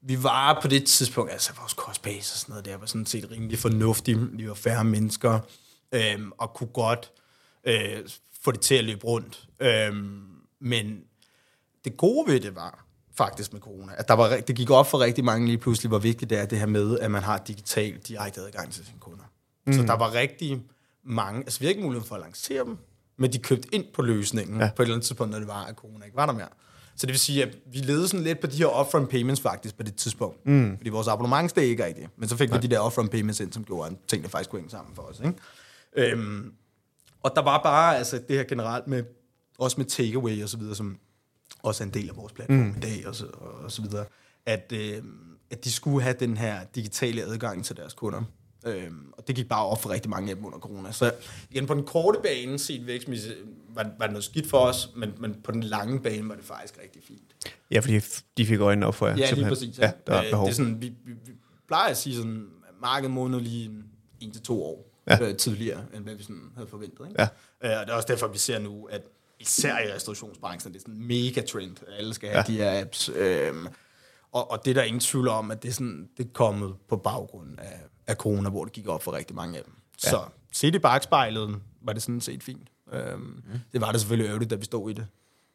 [0.01, 3.05] vi var på det tidspunkt, altså vores cost base og sådan noget, der var sådan
[3.05, 5.39] set rimelig fornuftig, vi var færre mennesker,
[6.15, 7.11] um, og kunne godt
[7.67, 8.09] uh,
[8.41, 9.47] få det til at løbe rundt.
[9.91, 10.27] Um,
[10.61, 10.99] men
[11.85, 12.85] det gode ved det var
[13.17, 15.99] faktisk med corona, at der var, det gik op for rigtig mange lige pludselig, hvor
[15.99, 19.23] vigtigt det er det her med, at man har digital direkte adgang til sine kunder.
[19.67, 19.73] Mm.
[19.73, 20.61] Så der var rigtig
[21.03, 22.77] mange, altså vi havde ikke mulighed for at lancere dem,
[23.17, 24.69] men de købte ind på løsningen ja.
[24.75, 26.47] på et eller andet tidspunkt, når det var, at corona ikke var der mere.
[26.95, 29.77] Så det vil sige, at vi levede sådan lidt på de her upfront payments faktisk
[29.77, 30.45] på det tidspunkt.
[30.45, 30.77] Mm.
[30.77, 32.07] Fordi vores abonnement steg ikke rigtigt.
[32.17, 32.59] Men så fik Nej.
[32.59, 35.01] vi de der upfront payments ind, som gjorde, at tingene faktisk kunne hænge sammen for
[35.01, 35.19] os.
[35.19, 36.11] Ikke?
[36.13, 36.53] Øhm,
[37.23, 39.03] og der var bare altså, det her generelt med,
[39.57, 40.97] også med takeaway og så videre, som
[41.63, 42.75] også er en del af vores platform mm.
[42.77, 43.25] i dag og så,
[43.63, 44.05] og så videre,
[44.45, 45.03] at, øh,
[45.51, 48.23] at de skulle have den her digitale adgang til deres kunder.
[48.67, 50.91] Øhm, og det gik bare op for rigtig mange af dem under corona.
[50.91, 51.11] Så
[51.51, 53.35] igen, på den korte bane, set vækstmæssigt,
[53.69, 56.43] var, var det noget skidt for os, men, men på den lange bane var det
[56.45, 57.35] faktisk rigtig fint.
[57.71, 57.99] Ja, fordi
[58.37, 59.13] de fik øjnene op for jer.
[59.13, 59.53] Ja, lige simpelthen.
[59.53, 59.79] præcis.
[59.79, 60.45] Ja, der er Øh, behov.
[60.45, 61.31] Det er sådan, vi, vi, vi
[61.67, 63.83] plejer at sige sådan, at markedet måned lige en,
[64.19, 65.17] en til to år Ja.
[65.23, 65.29] ja.
[65.29, 67.07] øh, tidligere, end hvad vi sådan havde forventet.
[67.09, 67.21] Ikke?
[67.21, 67.27] Ja.
[67.73, 69.01] Øh, og det er også derfor, vi ser nu, at
[69.39, 72.53] især i restaurationsbranchen, det er sådan en mega trend, at alle skal have Ja.
[72.53, 72.69] ja.
[72.69, 73.09] de her apps.
[73.15, 73.67] Øhm,
[74.31, 76.75] og, og det er der ingen tvivl om, at det er, sådan, det er kommet
[76.89, 79.73] på baggrund af, af corona, hvor det gik op for rigtig mange af dem.
[80.03, 80.09] Ja.
[80.09, 80.21] Så
[80.53, 82.69] set i bagspejlet, var det sådan set fint.
[82.93, 83.41] Øhm, mm.
[83.73, 85.07] Det var det selvfølgelig ærgerligt, da vi stod i det.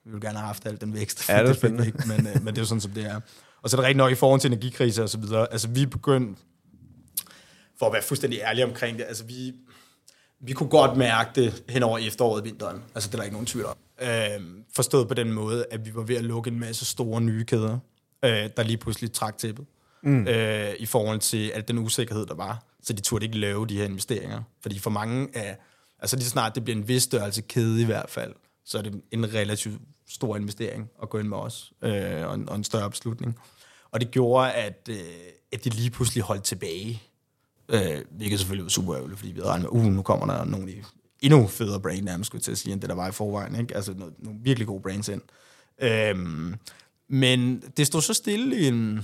[0.04, 1.28] Vi ville gerne have haft al den vækst.
[1.28, 3.04] Ja, det er fik vi ikke, men, øh, men det er jo sådan, som det
[3.04, 3.20] er.
[3.62, 5.52] Og så er det rigtig nok i forhold til energikrise og så videre.
[5.52, 6.38] Altså, vi er begyndt,
[7.78, 9.52] for at være fuldstændig ærlig omkring det, altså vi,
[10.40, 12.82] vi kunne godt mærke det hen over efteråret og vinteren.
[12.94, 13.76] Altså, det er der ikke nogen tvivl om.
[14.00, 17.44] Øhm, forstået på den måde, at vi var ved at lukke en masse store nye
[17.44, 17.78] kæder,
[18.24, 19.66] øh, der lige pludselig trak tæppet.
[20.02, 20.26] Mm.
[20.28, 22.64] Øh, I forhold til al den usikkerhed, der var.
[22.82, 24.42] Så de turde ikke lave de her investeringer.
[24.60, 25.56] Fordi for mange af,
[25.98, 28.32] altså lige så snart det bliver en vis størrelse kæde i hvert fald,
[28.64, 32.48] så er det en relativt stor investering at gå ind med os, øh, og, en,
[32.48, 33.38] og en større beslutning.
[33.90, 34.96] Og det gjorde, at, øh,
[35.52, 37.02] at de lige pludselig holdt tilbage
[37.68, 40.44] Øh, hvilket selvfølgelig var super ærgerligt, fordi vi havde regnet med, uh, nu kommer der
[40.44, 40.82] nogle i-
[41.20, 43.56] endnu federe brand, nærmest skulle til at sige, end det der var i forvejen.
[43.60, 43.76] Ikke?
[43.76, 45.22] Altså noget, nogle virkelig gode brands ind.
[45.82, 46.54] Øhm,
[47.08, 49.00] men det stod så stille i en,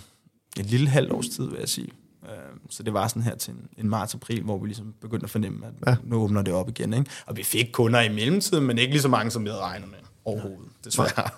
[0.61, 1.89] en lille halv års tid, vil jeg sige.
[2.25, 5.31] Øhm, så det var sådan her til en, en marts-april, hvor vi ligesom begyndte at
[5.31, 5.97] fornemme, at ja.
[6.05, 6.95] nu åbner det op igen.
[6.95, 7.11] Ikke?
[7.27, 9.89] Og vi fik kunder i mellemtiden, men ikke lige så mange, som vi havde regnet
[9.89, 11.31] med overhovedet, desværre.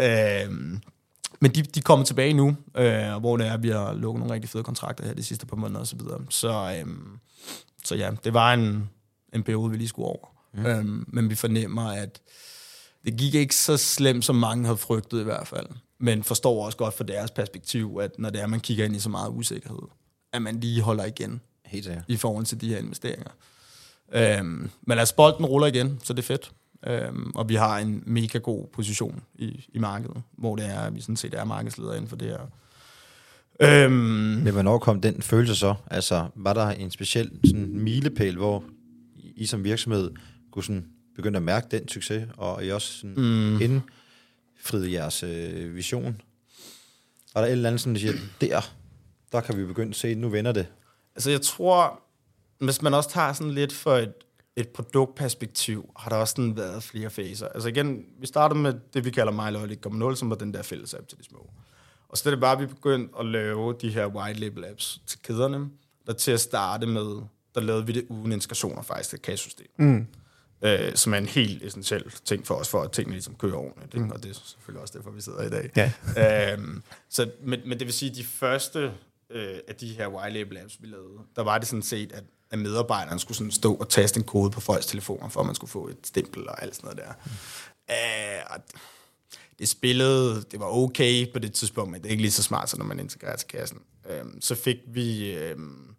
[0.44, 0.80] øhm,
[1.40, 4.34] men de, de kommer tilbage nu, øh, hvor det er, at vi har lukket nogle
[4.34, 6.20] rigtig fede kontrakter her de sidste par måneder og så videre.
[6.28, 7.18] Så, øhm,
[7.84, 8.90] så ja, det var en,
[9.32, 10.28] en periode, vi lige skulle over.
[10.54, 10.66] Mm.
[10.66, 12.20] Øhm, men vi fornemmer, at
[13.04, 15.66] det gik ikke så slemt, som mange havde frygtet i hvert fald.
[16.02, 18.98] Men forstår også godt fra deres perspektiv, at når det er, man kigger ind i
[18.98, 19.78] så meget usikkerhed,
[20.32, 22.04] at man lige holder igen Helt sikkert.
[22.08, 23.30] i forhold til de her investeringer.
[24.12, 26.52] Øhm, men altså, bolden ruller igen, så det er fedt.
[26.86, 30.94] Øhm, og vi har en mega god position i, i markedet, hvor det er, at
[30.94, 32.40] vi sådan set er markedsleder inden for det her.
[33.60, 35.74] Øhm, Men hvornår kom den følelse så?
[35.90, 38.64] Altså, var der en speciel sådan, milepæl, hvor
[39.36, 40.10] I som virksomhed
[40.52, 40.86] kunne sådan
[41.16, 43.82] begynde at mærke den succes, og I også sådan mm.
[44.62, 46.20] Indfriede jeres øh, vision?
[47.34, 48.60] Var der et eller andet, sådan, der siger, der,
[49.32, 50.66] der kan vi begynde at se, nu vender det?
[51.14, 52.00] Altså, jeg tror,
[52.58, 54.12] hvis man også tager sådan lidt for et,
[54.56, 57.48] et produktperspektiv, har der også sådan været flere faser.
[57.48, 60.94] Altså igen, vi startede med det, vi kalder MyLoyal 1.0, som var den der fælles
[60.94, 61.50] app til de små.
[62.08, 65.00] Og så er det bare, at vi begyndte at lave de her white label apps
[65.06, 65.70] til kæderne,
[66.06, 67.22] der til at starte med,
[67.54, 69.66] der lavede vi det uden integrationer faktisk til kassesystem.
[69.76, 70.06] Mm.
[70.64, 73.94] Øh, som er en helt essentiel ting for os, for at tingene ligesom kører ordentligt.
[73.94, 74.14] Ikke?
[74.14, 75.70] Og det er selvfølgelig også derfor, vi sidder i dag.
[75.76, 75.92] Ja.
[76.52, 78.92] øhm, så, men, men det vil sige, at de første
[79.30, 82.24] øh, af de her white label apps, vi lavede, der var det sådan set, at,
[82.50, 85.54] at medarbejderen skulle sådan stå og taste en kode på folks telefoner, for at man
[85.54, 87.12] skulle få et stempel og alt sådan noget der.
[87.24, 87.32] Mm.
[87.90, 88.60] Øh, og
[89.58, 92.70] det spillede, det var okay på det tidspunkt, men det er ikke lige så smart,
[92.70, 93.78] som når man integrerer til kassen.
[94.10, 95.91] Øhm, så fik vi øhm,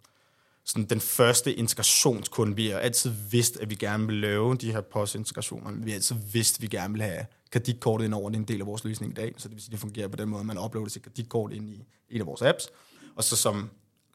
[0.65, 2.55] sådan den første integrationskunde.
[2.55, 5.71] Vi har altid vidst, at vi gerne vil lave de her postintegrationer.
[5.71, 8.29] Vi har altid vidst, at vi gerne vil have kreditkortet ind over.
[8.29, 9.79] Det er en del af vores løsning i dag, så det vil sige, at det
[9.79, 12.69] fungerer på den måde, at man uploader sit kreditkort ind i en af vores apps.
[13.15, 13.69] Og så som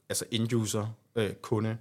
[0.09, 1.77] altså end-user øh, kunde,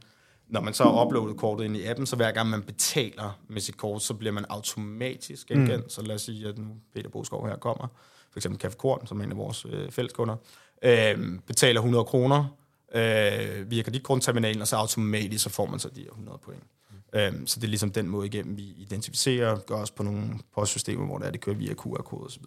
[0.47, 3.62] når man så har uploadet kortet ind i appen, så hver gang man betaler med
[3.62, 5.84] sit kort, så bliver man automatisk genkendt.
[5.84, 5.89] Mm.
[5.89, 7.88] Så lad os sige, at nu Peter Boskov her kommer,
[8.32, 10.36] for eksempel Café Korn, som er en af vores øh, fælleskunder,
[10.82, 12.45] øh, betaler 100 kroner
[12.95, 16.63] øh, via kreditkortterminalen, og så automatisk så får man så de her 100 point.
[17.13, 17.19] Mm.
[17.19, 21.06] Øh, så det er ligesom den måde igennem, vi identificerer, gør også på nogle postsystemer,
[21.06, 22.43] hvor det, er, det kører via QR-kode osv.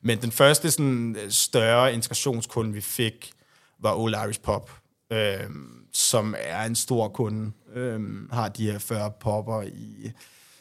[0.00, 3.32] Men den første sådan, større integrationskunde, vi fik,
[3.78, 4.70] var Old Irish Pop,
[5.12, 5.50] øh,
[5.92, 10.12] som er en stor kunde, øh, har de her 40 popper i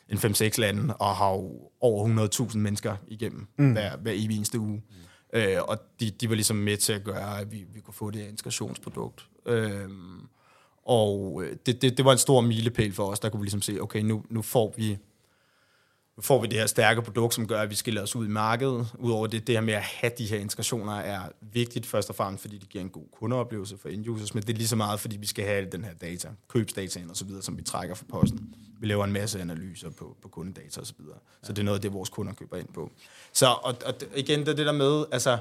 [0.10, 3.72] en 5-6 lande, og har jo over 100.000 mennesker igennem mm.
[3.72, 4.74] hver, hver evig eneste uge.
[4.90, 4.96] Mm.
[5.34, 8.12] Øh, og de, de var ligesom med til at gøre, at vi, vi kunne få
[8.12, 9.28] det her integrationsprodukt.
[9.46, 10.22] Øhm, øh,
[10.84, 13.82] og det, det, det var en stor milepæl for os, der kunne vi ligesom se,
[13.82, 14.98] okay, nu, nu får vi
[16.22, 18.88] får vi det her stærke produkt, som gør, at vi skiller os ud i markedet.
[19.00, 22.42] Udover det, det her med at have de her integrationer er vigtigt først og fremmest,
[22.42, 25.18] fordi det giver en god kundeoplevelse for end-users, men det er lige så meget, fordi
[25.18, 28.56] vi skal have den her data, købsdataen og så videre, som vi trækker fra posten.
[28.80, 31.18] Vi laver en masse analyser på, på kundedata og så videre.
[31.44, 32.92] Så det er noget af det, vores kunder køber ind på.
[33.34, 35.38] Så og, og igen, det er det der med, altså,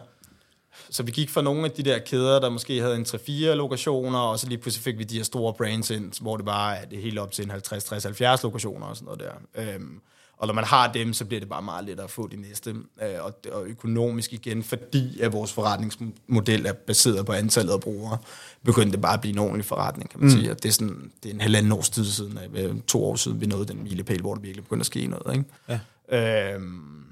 [0.90, 4.18] så vi gik fra nogle af de der kæder, der måske havde en 3-4 lokationer,
[4.18, 6.84] og så lige pludselig fik vi de her store brands ind, hvor det bare er
[6.84, 9.74] det helt op til en 50, 60, 70 lokationer og sådan noget der.
[9.74, 10.00] Øhm,
[10.40, 12.70] og når man har dem, så bliver det bare meget lettere at få de næste.
[13.02, 18.18] Øh, og, og økonomisk igen, fordi at vores forretningsmodel er baseret på antallet af brugere,
[18.64, 20.36] begyndte det bare at blive en ordentlig forretning, kan man mm.
[20.36, 20.50] sige.
[20.50, 23.40] Og det er, sådan, det er en halvanden års tid siden, øh, to år siden,
[23.40, 25.36] vi nåede den milepæl, hvor der virkelig begyndte at ske noget.
[25.36, 25.80] Ikke?
[26.10, 26.54] Ja.
[26.54, 27.04] Øhm,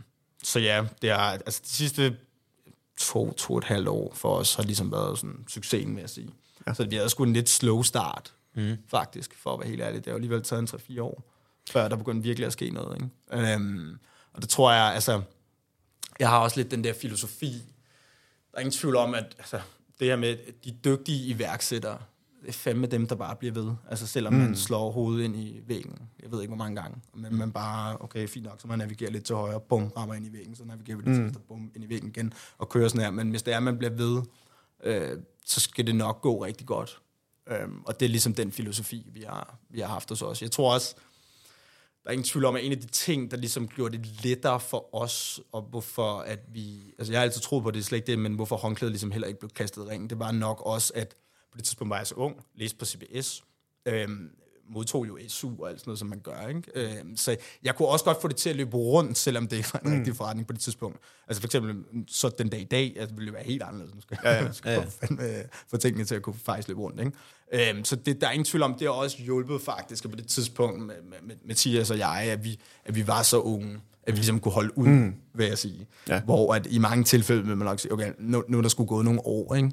[0.42, 2.16] så ja, det er, altså de sidste
[3.00, 6.10] to, to og et halvt år for os har ligesom været sådan succesen, med at
[6.10, 6.30] sige.
[6.66, 6.74] Ja.
[6.74, 8.76] Så vi havde sgu en lidt slow start, mm.
[8.90, 9.96] faktisk, for at være helt ærlig.
[9.96, 11.24] Det har jo alligevel taget en 3-4 år
[11.72, 12.96] før der begyndte virkelig at ske noget.
[12.96, 13.52] Ikke?
[13.52, 13.98] Øhm,
[14.32, 15.22] og det tror jeg, altså,
[16.20, 17.52] jeg har også lidt den der filosofi.
[18.50, 19.60] Der er ingen tvivl om, at altså,
[20.00, 21.98] det her med de dygtige iværksættere,
[22.42, 23.72] det er fandme dem, der bare bliver ved.
[23.90, 24.38] Altså selvom mm.
[24.38, 25.98] man slår hovedet ind i væggen.
[26.22, 26.98] Jeg ved ikke, hvor mange gange.
[27.14, 30.26] Men man bare, okay, fint nok, så man navigerer lidt til højre, bum, rammer ind
[30.26, 31.32] i væggen, så navigerer vi lidt mm.
[31.32, 33.10] til bum, ind i væggen igen, og kører sådan her.
[33.10, 34.22] Men hvis det er, man bliver ved,
[34.84, 37.00] øh, så skal det nok gå rigtig godt.
[37.50, 40.42] Øhm, og det er ligesom den filosofi, vi har, vi har haft hos os.
[40.42, 40.94] Jeg tror også,
[42.04, 44.60] der er ingen tvivl om, at en af de ting, der ligesom gjorde det lettere
[44.60, 47.98] for os, og hvorfor at vi, altså jeg har altid troet på, det er slet
[47.98, 50.62] ikke det, men hvorfor håndklædet ligesom heller ikke blev kastet i ringen, det var nok
[50.66, 51.16] også, at
[51.52, 53.44] på det tidspunkt var jeg så ung, læste på CBS,
[53.86, 54.30] øhm,
[54.68, 56.46] modtog jo SU og alt sådan noget, som man gør.
[56.48, 56.62] Ikke?
[56.74, 59.80] Øhm, så jeg kunne også godt få det til at løbe rundt, selvom det var
[59.80, 59.96] en mm.
[59.96, 60.98] rigtig forretning på det tidspunkt.
[61.28, 63.94] Altså for eksempel, så den dag i dag, altså, det ville være helt anderledes.
[63.94, 64.52] Nu skal, ja, ja.
[64.52, 65.42] skal ja, ja.
[65.42, 67.00] Få, få tingene til at kunne faktisk løbe rundt.
[67.00, 67.70] Ikke?
[67.70, 70.26] Øhm, så det, der er ingen tvivl om, det har også hjulpet faktisk på det
[70.26, 74.14] tidspunkt med, med, med Mathias og jeg, at vi, at vi var så unge at
[74.14, 75.14] vi ligesom kunne holde ud, mm.
[75.34, 75.86] vil jeg sige.
[76.08, 76.20] Ja.
[76.20, 78.88] Hvor at i mange tilfælde vil man nok sige, okay, nu, nu er der skulle
[78.88, 79.70] gået nogle år, ikke?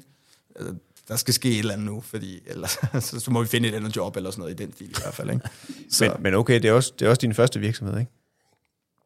[1.10, 3.68] Altså, der skal ske et eller andet nu, fordi ellers så, så må vi finde
[3.68, 5.30] et andet job eller sådan noget i den stil i hvert fald.
[5.30, 5.48] Ikke?
[5.90, 6.04] Så.
[6.04, 8.12] Men, men okay, det er, også, det er også din første virksomhed, ikke?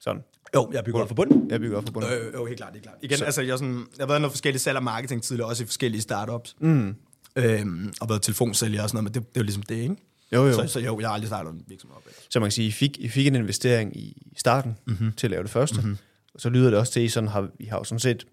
[0.01, 0.23] Sådan.
[0.55, 1.51] Jo, jeg bygger op for bunden.
[1.51, 2.13] Jeg bygger op for bunden.
[2.13, 2.97] Øh, jo, helt klart, helt klart.
[3.03, 3.25] Igen, så.
[3.25, 5.67] altså, jeg, sådan, jeg har været i noget forskellige salg og marketing tidligere, også i
[5.67, 6.57] forskellige startups.
[6.61, 6.97] Mm.
[7.37, 9.97] Øhm, og været telefonsælger og sådan noget, men det, det er jo ligesom det, ikke?
[10.33, 10.53] Jo, jo.
[10.53, 12.03] Så, så jo, jeg har aldrig startet en virksomhed op.
[12.31, 15.13] Så man kan sige, I fik, I fik en investering i starten mm-hmm.
[15.13, 15.97] til at lave det første, mm-hmm.
[16.35, 18.27] og så lyder det også til, at I sådan har, I har jo sådan set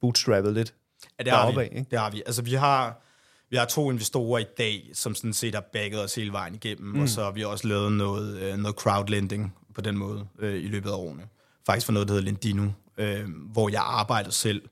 [0.00, 0.74] bootstrappet lidt
[1.18, 1.60] Ja, det har vi.
[1.60, 1.86] Af, ikke?
[1.90, 2.22] Det har vi.
[2.26, 3.02] Altså, vi har
[3.52, 6.94] vi har to investorer i dag, som sådan set har bagget os hele vejen igennem,
[6.94, 7.02] mm.
[7.02, 10.66] og så har vi også lavet noget, øh, noget crowdlending på den måde øh, i
[10.68, 11.22] løbet af årene.
[11.66, 14.62] Faktisk for noget, der hedder Lendino, øh, hvor jeg arbejder selv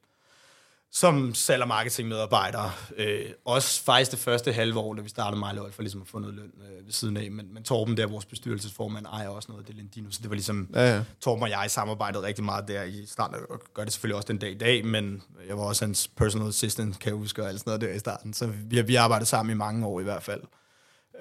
[0.93, 2.79] som salg- og marketingmedarbejder.
[2.97, 6.19] Øh, også faktisk det første halve år, da vi startede mig for ligesom at få
[6.19, 7.31] noget løn øh, ved siden af.
[7.31, 10.35] Men, men Torben, der vores bestyrelsesformand, ejer også noget af det Lendino, så det var
[10.35, 11.03] ligesom, ja, ja.
[11.21, 14.39] Torben og jeg samarbejdede rigtig meget der i starten, og gør det selvfølgelig også den
[14.39, 17.61] dag i dag, men jeg var også hans personal assistant, kan jeg huske, og alt
[17.61, 18.35] sådan noget der i starten.
[18.35, 20.41] Så vi vi har arbejdet sammen i mange år i hvert fald.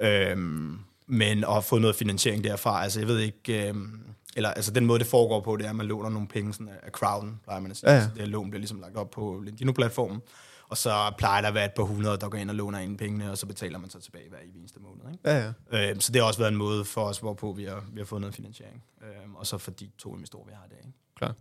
[0.02, 3.68] Øhm, men at få noget finansiering derfra, altså jeg ved ikke...
[3.68, 4.00] Øhm,
[4.36, 6.74] eller altså den måde, det foregår på, det er, at man låner nogle penge sådan
[6.84, 7.92] af crowden, plejer man at sige.
[7.92, 8.04] Ja, ja.
[8.04, 10.22] Så det her lån bliver ligesom lagt op på Lendino-platformen,
[10.68, 12.98] og så plejer der at være et par hundrede, der går ind og låner ind
[12.98, 15.02] pengene, og så betaler man så tilbage hver eneste måned.
[15.12, 15.30] Ikke?
[15.30, 15.90] Ja, ja.
[15.90, 18.06] Øhm, så det har også været en måde for os, hvorpå vi har, vi har
[18.06, 18.84] fået noget finansiering.
[19.02, 20.80] Øhm, og så for de to investorer, vi har i dag.
[20.80, 20.98] Ikke?
[21.16, 21.36] Klar.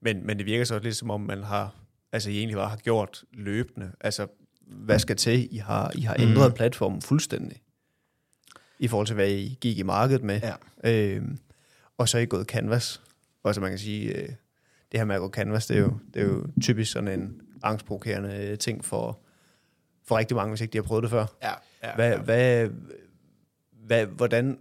[0.00, 1.74] Men, men det virker så lidt som om, man har,
[2.12, 3.92] altså I egentlig bare har gjort løbende.
[4.00, 4.26] Altså,
[4.66, 5.54] hvad skal til?
[5.54, 6.56] I har, I har ændret mm.
[6.56, 7.62] platformen fuldstændig
[8.78, 10.40] i forhold til, hvad I gik i markedet med.
[10.40, 10.54] Ja.
[10.92, 11.38] Øhm,
[11.98, 13.02] og så er I gået canvas.
[13.42, 14.28] Og så man kan sige, øh,
[14.92, 17.40] det her med at gå canvas, det er jo, det er jo typisk sådan en
[17.62, 19.20] angstprovokerende ting for,
[20.04, 21.26] for rigtig mange, hvis ikke de har prøvet det før.
[21.42, 22.18] Ja, ja, hvad, ja.
[22.18, 22.68] Hvad,
[23.72, 24.58] hvad, hvordan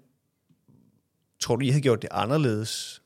[1.40, 3.02] tror du, I havde gjort det anderledes,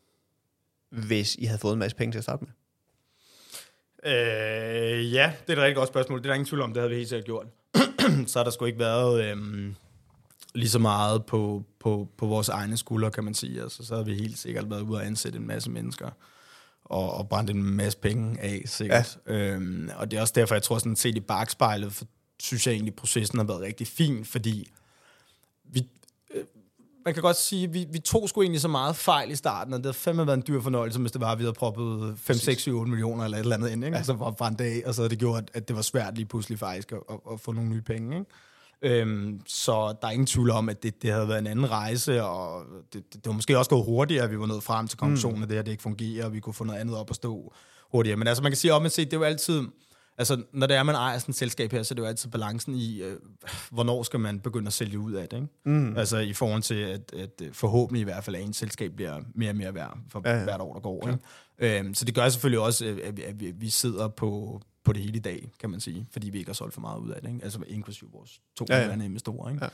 [0.90, 2.52] hvis I havde fået en masse penge til at starte med?
[4.04, 6.20] Øh, ja, det er et rigtig godt spørgsmål.
[6.20, 7.48] Det er der ingen tvivl om, det havde vi helt sikkert gjort.
[8.30, 9.24] så har der sgu ikke været...
[9.24, 9.74] Øh,
[10.56, 13.62] lige så meget på, på, på vores egne skuldre, kan man sige.
[13.62, 16.10] Altså, så har vi helt sikkert været ude og ansætte en masse mennesker
[16.92, 19.20] og, og brændt en masse penge af, sikkert.
[19.28, 19.34] Ja.
[19.34, 22.06] Øhm, og det er også derfor, jeg tror, sådan set i bagspejlet, for,
[22.40, 24.72] synes jeg egentlig, processen har været rigtig fin, fordi
[25.64, 25.88] vi,
[26.36, 26.44] øh,
[27.06, 29.80] man kan godt sige, vi, vi tog sgu egentlig så meget fejl i starten, og
[29.80, 32.36] det har fandme været en dyr fornøjelse, hvis det var, at vi havde proppet 5,
[32.36, 33.96] 6, 7, 8 millioner eller et eller andet ind, ikke?
[33.96, 33.98] Ja.
[33.98, 36.60] Altså for brændt af, og så havde det gjort, at det var svært lige pludselig
[36.60, 38.32] faktisk at, at, at få nogle nye penge, ikke?
[38.82, 42.24] Øhm, så der er ingen tvivl om, at det, det havde været en anden rejse,
[42.24, 42.64] og
[42.94, 45.38] det, det, det var måske også gået hurtigere, at vi var nået frem til konklusionen,
[45.38, 45.44] mm.
[45.44, 47.54] at det her det ikke fungerer, og vi kunne få noget andet op at stå
[47.92, 48.18] hurtigere.
[48.18, 49.62] Men altså, man kan sige om at se, det er jo altid...
[50.18, 52.30] Altså, når det er, man ejer sådan et selskab her, så er det jo altid
[52.30, 53.18] balancen i, øh,
[53.72, 55.48] hvornår skal man begynde at sælge ud af det, ikke?
[55.66, 55.98] Mm.
[55.98, 59.50] Altså, i forhold til, at, at forhåbentlig i hvert fald, at en selskab bliver mere
[59.50, 60.44] og mere værd for ja, ja.
[60.44, 61.80] hvert år, der går, ikke?
[61.80, 65.18] Øhm, så det gør selvfølgelig også, at vi, at vi sidder på, på det hele
[65.18, 67.30] i dag, kan man sige, fordi vi ikke har solgt for meget ud af det,
[67.30, 67.44] ikke?
[67.44, 68.94] altså inklusive vores to ja, ja.
[68.94, 69.50] investorer.
[69.50, 69.66] Ikke?
[69.66, 69.70] Ja.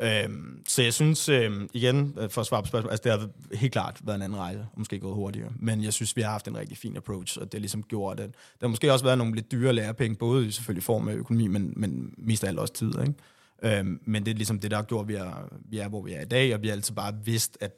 [0.00, 3.56] Øhm, så jeg synes, øhm, igen, øh, for at svare på spørgsmålet, altså det har
[3.56, 6.30] helt klart været en anden rejse, og måske gået hurtigere, men jeg synes, vi har
[6.30, 9.18] haft en rigtig fin approach, og det har ligesom gjort, at der måske også været
[9.18, 12.58] nogle lidt dyre lærepenge, både selvfølgelig i form af økonomi, men, men mest af alt
[12.58, 12.92] også tid.
[13.00, 13.78] Ikke?
[13.78, 16.02] Øhm, men det er ligesom det, der har gjort, at vi er, vi er, hvor
[16.02, 17.72] vi er i dag, og vi har altid bare vidst, at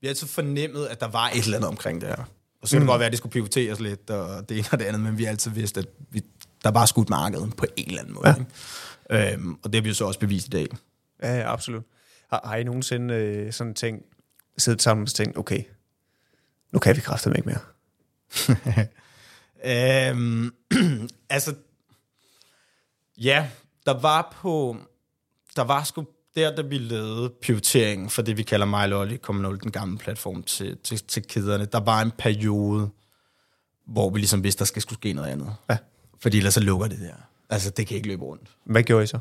[0.00, 2.24] vi har altid fornemmet, at der var et eller andet omkring det her.
[2.62, 2.86] Og så kan mm.
[2.86, 5.18] det godt være, at det skulle pivoteres lidt, og det ene og det andet, men
[5.18, 6.22] vi har altid vidst, at vi,
[6.64, 8.28] der var skudt markedet på en eller anden måde.
[8.28, 8.34] Ja.
[8.34, 9.32] Ikke?
[9.32, 10.66] Øhm, og det har vi jo så også bevist i dag.
[11.22, 11.84] Ja, absolut.
[12.30, 14.02] Har, har I nogensinde øh, sådan ting,
[14.58, 15.62] siddet sammen og tænkt, okay,
[16.72, 17.60] nu kan vi kræfte ikke mere?
[20.10, 20.54] øhm,
[21.30, 21.54] altså,
[23.16, 23.50] ja,
[23.86, 24.76] der var på,
[25.56, 29.70] der var sgu der, da vi lavede pivoteringen for det, vi kalder MyLolly 0, den
[29.70, 32.90] gamle platform til, til, til kæderne, der var en periode,
[33.86, 35.54] hvor vi ligesom vidste, der skal skulle ske noget andet.
[35.70, 35.76] Ja.
[36.20, 37.14] Fordi ellers så lukker det der.
[37.50, 38.48] Altså, det kan ikke løbe rundt.
[38.64, 39.18] Hvad gjorde I så?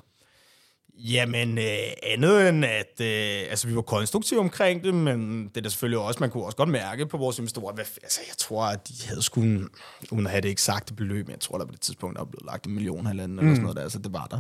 [0.98, 1.64] Jamen, øh,
[2.04, 3.02] andet end at...
[3.02, 6.20] Øh, altså, vi var konstruktive omkring det, men det er der selvfølgelig også...
[6.20, 7.74] Man kunne også godt mærke på vores investorer...
[7.74, 9.42] Hvad, altså, jeg tror, at de havde sgu...
[9.42, 12.30] Uden at have det eksakte beløb, men jeg tror, der på det tidspunkt der var
[12.32, 13.40] blevet lagt en million halvanden mm.
[13.40, 13.84] eller sådan noget der.
[13.84, 14.40] Altså, det var der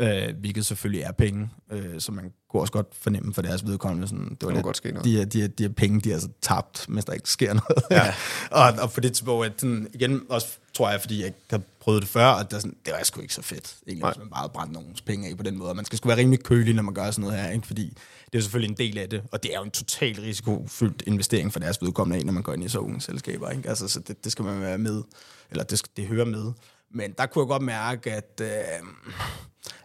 [0.00, 4.08] øh, hvilket selvfølgelig er penge, øh, som man kunne også godt fornemme for deres vedkommende.
[4.08, 5.04] Sådan, det, var det lidt, godt ske noget.
[5.04, 7.82] De, de, de her penge, de er altså tabt, mens der ikke sker noget.
[7.90, 8.14] Ja.
[8.50, 12.02] og, og for det tidspunkt, at sådan, igen, også tror jeg, fordi jeg har prøvet
[12.02, 14.48] det før, at det, sådan, det var sgu ikke så fedt, egentlig, hvis man bare
[14.48, 15.74] brændte nogens penge af på den måde.
[15.74, 17.66] man skal sgu være rimelig kølig, når man gør sådan noget her, ikke?
[17.66, 20.20] fordi det er jo selvfølgelig en del af det, og det er jo en total
[20.20, 23.50] risikofyldt investering for deres vedkommende af, når man går ind i så unge selskaber.
[23.50, 23.68] Ikke?
[23.68, 25.02] Altså, så det, det skal man være med,
[25.50, 26.52] eller det, det hører med.
[26.90, 28.88] Men der kunne jeg godt mærke, at øh,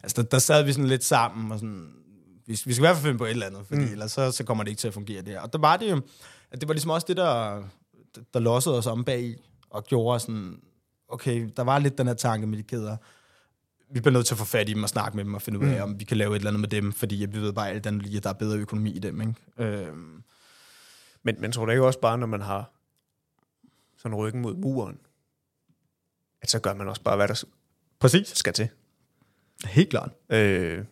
[0.04, 1.94] altså, der, der sad vi sådan lidt sammen, og sådan,
[2.46, 3.92] vi, vi skal i hvert fald finde på et eller andet, fordi mm.
[3.92, 5.42] ellers så, så kommer det ikke til at fungere der.
[5.42, 6.02] Og der var det jo,
[6.52, 7.64] at det var ligesom også det, der,
[8.34, 9.36] der lossede os om bag,
[9.70, 10.60] og gjorde sådan,
[11.08, 12.98] okay, der var lidt den her tanke med de kæder,
[13.90, 15.60] vi bliver nødt til at få fat i dem og snakke med dem og finde
[15.60, 15.92] ud af, mm.
[15.92, 18.04] om vi kan lave et eller andet med dem, fordi vi ved bare alt andet
[18.04, 19.22] lige, at der er bedre økonomi i dem.
[19.22, 19.34] Ikke?
[19.58, 20.24] Øhm.
[21.24, 22.72] Men, men tror du ikke også bare, når man har
[23.98, 25.00] sådan ryggen mod muren,
[26.46, 27.44] at så gør man også bare, hvad der
[28.00, 28.28] Præcis.
[28.36, 28.68] skal til?
[29.66, 30.12] Helt klart.
[30.30, 30.84] Øh,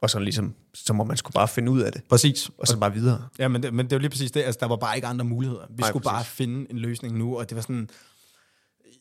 [0.00, 2.02] og så ligesom, så må man skulle bare finde ud af det.
[2.08, 2.50] Præcis.
[2.58, 3.28] Og så bare videre.
[3.38, 4.42] Ja, men det, men det var lige præcis det.
[4.42, 5.66] Altså, der var bare ikke andre muligheder.
[5.70, 6.14] Vi Nej, skulle præcis.
[6.14, 7.90] bare finde en løsning nu, og det var sådan...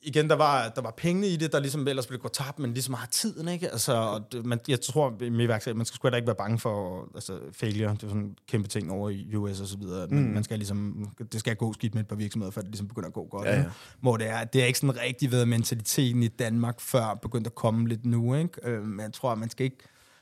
[0.04, 2.74] igen, der var, der var pengene i det, der ligesom ellers ville gå tabt, men
[2.74, 3.70] ligesom har tiden, ikke?
[3.70, 6.60] Altså, og det, man, jeg tror, med iværksætter, man skal sgu da ikke være bange
[6.60, 7.92] for altså, failure.
[7.92, 10.08] Det er sådan en kæmpe ting over i US og så videre.
[10.08, 10.16] Mm.
[10.16, 12.88] Man, man skal ligesom, det skal gå skidt med et par virksomheder, før det ligesom
[12.88, 13.48] begynder at gå godt.
[13.48, 13.66] Ja, ja.
[14.02, 17.56] Hvor det er, det er ikke sådan rigtig været mentaliteten i Danmark, før begyndt at
[17.56, 18.70] komme lidt nu, ikke?
[18.70, 19.78] Øh, men jeg tror, man skal ikke,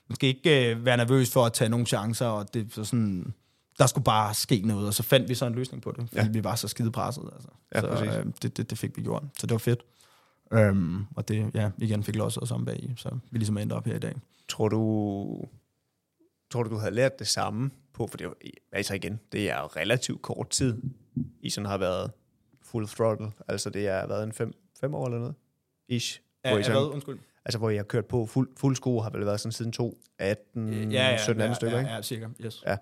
[0.09, 3.33] man skal ikke øh, være nervøs for at tage nogle chancer, og det er sådan,
[3.81, 6.15] der skulle bare ske noget, og så fandt vi så en løsning på det, fordi
[6.15, 6.23] Ja.
[6.23, 6.29] ja.
[6.31, 7.23] vi var så skide presset.
[7.33, 7.47] Altså.
[7.75, 8.07] Ja, så præcis.
[8.15, 9.79] øh, det, det, det fik vi gjort, så det var fedt.
[10.55, 13.73] Um, og det, ja, igen fik losset os om bag i, så vi ligesom endte
[13.73, 14.15] op her i dag.
[14.49, 14.79] Tror du,
[16.51, 18.31] tror du, du havde lært det samme på, for det er
[18.71, 20.81] altså igen, det er jo relativt kort tid,
[21.41, 22.11] I sådan har været
[22.61, 25.35] full throttle, altså det har været en fem, fem år eller noget,
[25.87, 27.19] ish, hvor I sådan, Undskyld.
[27.45, 29.97] altså hvor I har kørt på fuld, fuld sko, har vel været sådan siden 2,
[30.19, 31.93] 18, ja, ja, 17 ja, andre stykker, ja, ikke?
[31.93, 32.63] Ja, cirka, yes.
[32.67, 32.77] Ja.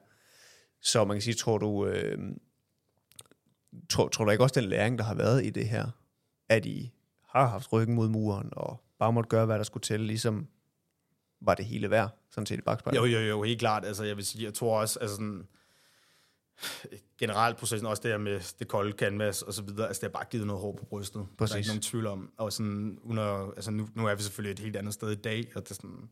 [0.82, 2.18] Så man kan sige, tror du, øh,
[3.90, 5.88] tror, tror du ikke også den læring, der har været i det her,
[6.50, 6.92] at I
[7.28, 10.48] har haft ryggen mod muren, og bare måtte gøre, hvad der skulle til, ligesom
[11.42, 13.00] var det hele værd, sådan set i bagspejlet?
[13.00, 13.86] Jo, jo, jo, helt klart.
[13.86, 15.48] Altså, jeg vil sige, jeg tror også, altså sådan,
[17.20, 20.20] generelt processen, også det her med det kolde canvas og så videre, altså det har
[20.20, 21.16] bare givet noget hår på brystet.
[21.16, 21.56] Der er Præcis.
[21.56, 22.32] ikke nogen tvivl om.
[22.38, 25.52] Og sådan, under, altså nu, nu er vi selvfølgelig et helt andet sted i dag,
[25.56, 26.10] og det er sådan,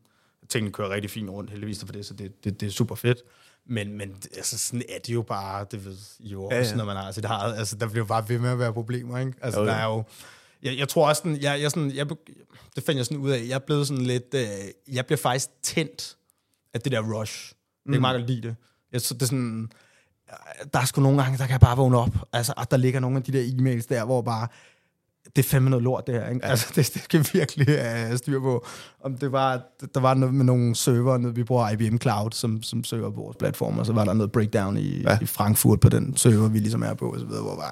[0.48, 3.18] tingene kører rigtig fint rundt, heldigvis for det, så det, det, det er super fedt.
[3.66, 6.74] Men, men altså, sådan er det jo bare, det ved I jo også, Ja, ja,
[6.74, 9.18] når man har sit eget, altså der bliver jo bare ved med at være problemer,
[9.18, 9.32] ikke?
[9.42, 10.04] Altså Jo, der er jo,
[10.62, 12.08] jeg, jeg tror også, sådan, jeg, jeg, sådan, jeg,
[12.76, 14.48] det fandt jeg sådan ud af, jeg er blevet sådan lidt, øh,
[14.94, 16.16] jeg bliver faktisk tændt
[16.74, 17.52] af det der rush.
[17.86, 18.56] Det er meget lide det.
[18.92, 19.70] Jeg, så det er sådan,
[20.72, 22.16] der er sgu nogle gange, der kan jeg bare vågne op.
[22.32, 24.48] Altså, at der ligger nogle af de der e-mails der, hvor bare,
[25.36, 26.28] det er fandme noget lort, det her.
[26.28, 26.44] Ikke?
[26.44, 28.66] Altså, det, det vi virkelig have styr på.
[29.04, 29.62] Om det var,
[29.94, 33.20] der var noget med nogle server, noget, vi bruger IBM Cloud, som, som søger på
[33.20, 35.18] vores platform, og så var der noget breakdown i, Ja.
[35.22, 37.70] i Frankfurt på den server, vi ligesom er på, og så videre, hvor bare,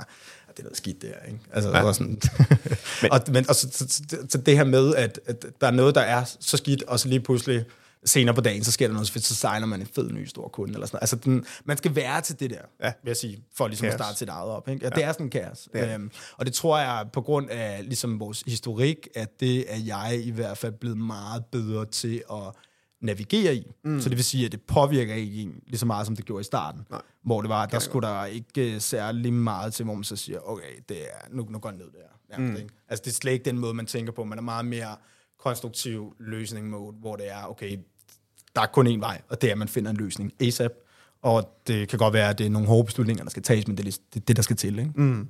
[0.49, 1.40] "Ah, det er noget skidt det her, ikke?
[1.53, 1.77] Altså, Ja.
[1.79, 1.83] ja.
[1.85, 2.19] var sådan,
[3.03, 5.71] men, og, men, og så, så, så, så, det her med, at, at der er
[5.71, 7.64] noget, der er så skidt, og så lige pludselig
[8.04, 10.74] senere på dagen, så sker der noget så sejler man en fed ny stor kunde,
[10.74, 11.02] eller sådan noget.
[11.02, 12.87] Altså, den, man skal være til det der, Ja.
[12.87, 12.92] ja.
[13.02, 13.94] vil jeg sige, for ligesom Kaos.
[13.94, 14.68] at starte sit eget op.
[14.68, 14.85] Ikke?
[14.85, 15.68] Ja, det er sådan en kaos.
[15.72, 15.94] Det det.
[15.94, 20.20] Øhm, og det tror jeg, på grund af ligesom vores historik, at det er jeg
[20.24, 22.52] i hvert fald blevet meget bedre til at
[23.00, 23.66] navigere i.
[23.85, 24.00] Mm.
[24.00, 26.40] Så det vil sige, at det påvirker ikke en lige så meget, som det gjorde
[26.40, 26.80] i starten.
[26.90, 27.02] Nej.
[27.24, 30.38] Hvor det var, der skulle der ikke øh, særlig meget til, hvor man så siger,
[30.50, 32.38] okay, det er, nu, nu går det ned der.
[32.38, 32.56] Mm.
[32.56, 32.68] Ikke?
[32.88, 34.24] Altså det er slet ikke den måde, man tænker på.
[34.24, 34.96] Man er meget mere
[35.38, 37.79] konstruktiv løsning mode, hvor det er, okay,
[38.55, 40.72] der er kun én vej, og det er, at man finder en løsning ASAP.
[41.22, 43.77] Og det kan godt være, at det er nogle hårde beslutninger, der skal tages, men
[43.77, 44.79] det er det, det der skal til.
[44.79, 44.90] Ikke?
[44.94, 45.29] Mm.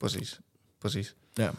[0.00, 0.40] Præcis.
[0.80, 1.16] Præcis.
[1.38, 1.50] Ja.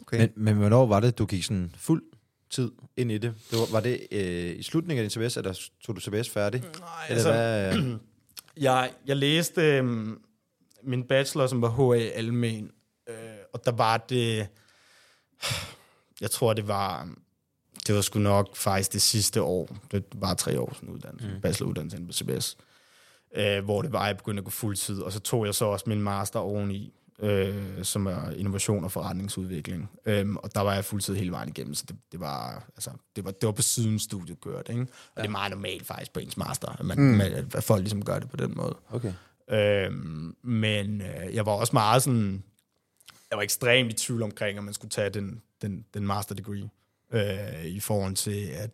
[0.00, 0.18] Okay.
[0.18, 2.02] Men, men hvornår var det, du gik sådan fuld
[2.50, 3.34] tid ind i det?
[3.50, 6.60] det var, var det øh, i slutningen af din CBS, eller tog du CBS færdig?
[6.60, 7.98] Nej, Eller hvad?
[8.66, 10.20] jeg, jeg læste øhm,
[10.82, 12.70] min bachelor, som var HA Almen,
[13.08, 13.14] øh,
[13.52, 14.46] og der var det,
[16.20, 17.08] jeg tror det var,
[17.86, 21.40] det var sgu nok faktisk det sidste år, det var tre år sådan uddannelse, mm.
[21.40, 22.56] bacheloruddannelse på CBS,
[23.36, 25.64] øh, hvor det var, jeg begyndte at gå fuld tid, og så tog jeg så
[25.64, 29.90] også min master oveni, øh, som er innovation og forretningsudvikling.
[30.06, 33.24] Øhm, og der var jeg fuldtid hele vejen igennem, så det, det, var, altså, det,
[33.24, 34.68] var, det var på siden studiet kørt.
[34.68, 34.80] Ikke?
[34.80, 35.22] Og ja.
[35.22, 37.20] det er meget normalt faktisk på ens master, at, man, mm.
[37.54, 38.76] at folk ligesom gør det på den måde.
[38.90, 39.12] Okay.
[39.50, 42.42] Øhm, men øh, jeg var også meget sådan,
[43.30, 46.68] jeg var ekstremt i tvivl omkring, om man skulle tage den, den, den master degree,
[47.12, 48.70] øh, i forhold til, at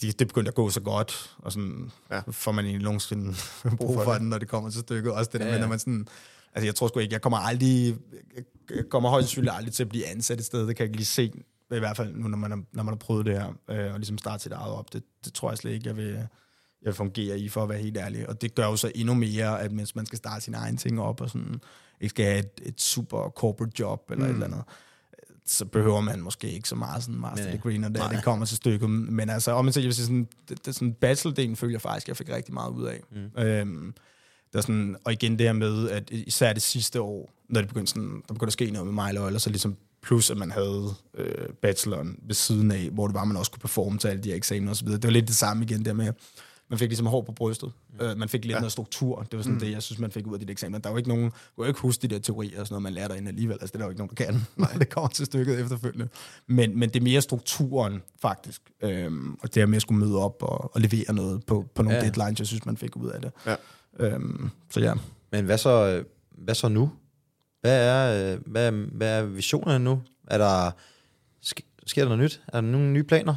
[0.00, 2.20] det, det begyndte at gå så godt, og sådan, Ja.
[2.30, 3.34] får man egentlig nogensinde
[3.76, 5.12] brug for den, når det kommer til stykket.
[5.12, 5.62] Også det der Ja, med, ja.
[5.64, 6.06] når man sådan,
[6.54, 7.96] altså jeg tror sgu ikke, jeg kommer aldrig,
[8.70, 10.96] jeg kommer højst sandsynligt aldrig til at blive ansat et sted, det kan jeg ikke
[10.96, 11.32] lige se,
[11.72, 13.98] i hvert fald nu, når man har, når man har prøvet det her, øh, og
[13.98, 16.26] ligesom starte sit eget op, det, det tror jeg slet ikke, jeg vil, jeg
[16.82, 18.28] vil fungere i, for at være helt ærlig.
[18.28, 21.00] Og det gør jo så endnu mere, at mens man skal starte sine egne ting
[21.00, 21.60] op, og sådan,
[22.00, 24.30] ikke skal have et, et super corporate job, eller mm.
[24.30, 24.62] et eller andet,
[25.50, 27.52] så behøver man måske ikke så meget sådan master Nej.
[27.52, 28.90] degree, når det, det kommer til stykket.
[28.90, 31.80] Men altså, om man så, jeg vil sige, sådan, det, det, sådan bachelor-delen føler jeg
[31.80, 33.00] faktisk, jeg fik rigtig meget ud af.
[33.12, 33.42] Mm.
[33.42, 33.94] Øhm,
[34.52, 37.68] der er sådan, og igen det her med, at især det sidste år, når det
[37.68, 40.50] begyndte, sådan, der begyndte at ske noget med mig, og så ligesom plus at man
[40.50, 44.22] havde øh, bacheloren ved siden af, hvor det var, man også kunne performe til alle
[44.22, 44.88] de her eksamener osv.
[44.88, 46.12] Det var lidt det samme igen der med,
[46.70, 47.72] man fik ligesom hår på brystet.
[48.00, 48.06] Mm.
[48.06, 48.58] Øh, man fik lidt ja.
[48.58, 49.22] noget struktur.
[49.22, 49.60] Det var sådan mm.
[49.60, 50.78] det, jeg synes, man fik ud af de der eksamener.
[50.78, 52.92] Der var ikke nogen, jeg kunne ikke huske de der teorier og sådan noget, man
[52.92, 53.58] lærer derinde alligevel.
[53.60, 54.46] Altså, det er der jo ikke nogen, der kan.
[54.56, 56.08] Nej, det kommer til stykket efterfølgende.
[56.46, 58.62] Men, men det er mere strukturen, faktisk.
[58.82, 61.82] Øhm, og det her med at skulle møde op og, og levere noget på, på
[61.82, 62.04] nogle Ja.
[62.04, 63.32] deadlines, jeg synes, man fik ud af det.
[63.46, 63.54] Ja.
[64.00, 64.94] Øhm, så ja.
[65.32, 66.90] Men hvad så, øh, hvad så nu?
[67.60, 70.00] Hvad er, øh, hvad, er- hvad er visionerne nu?
[70.26, 70.70] Er der,
[71.46, 72.42] sk- sker der noget nyt?
[72.48, 73.34] Er der nogle nye planer?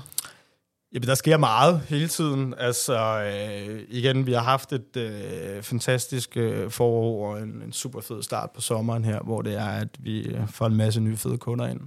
[0.93, 2.53] Jamen, der sker meget hele tiden.
[2.57, 8.01] Altså, øh, igen, vi har haft et øh, fantastisk øh, forår og en, en super
[8.01, 11.17] fed start på sommeren her, hvor det er, at vi øh, får en masse nye
[11.17, 11.79] fede kunder ind.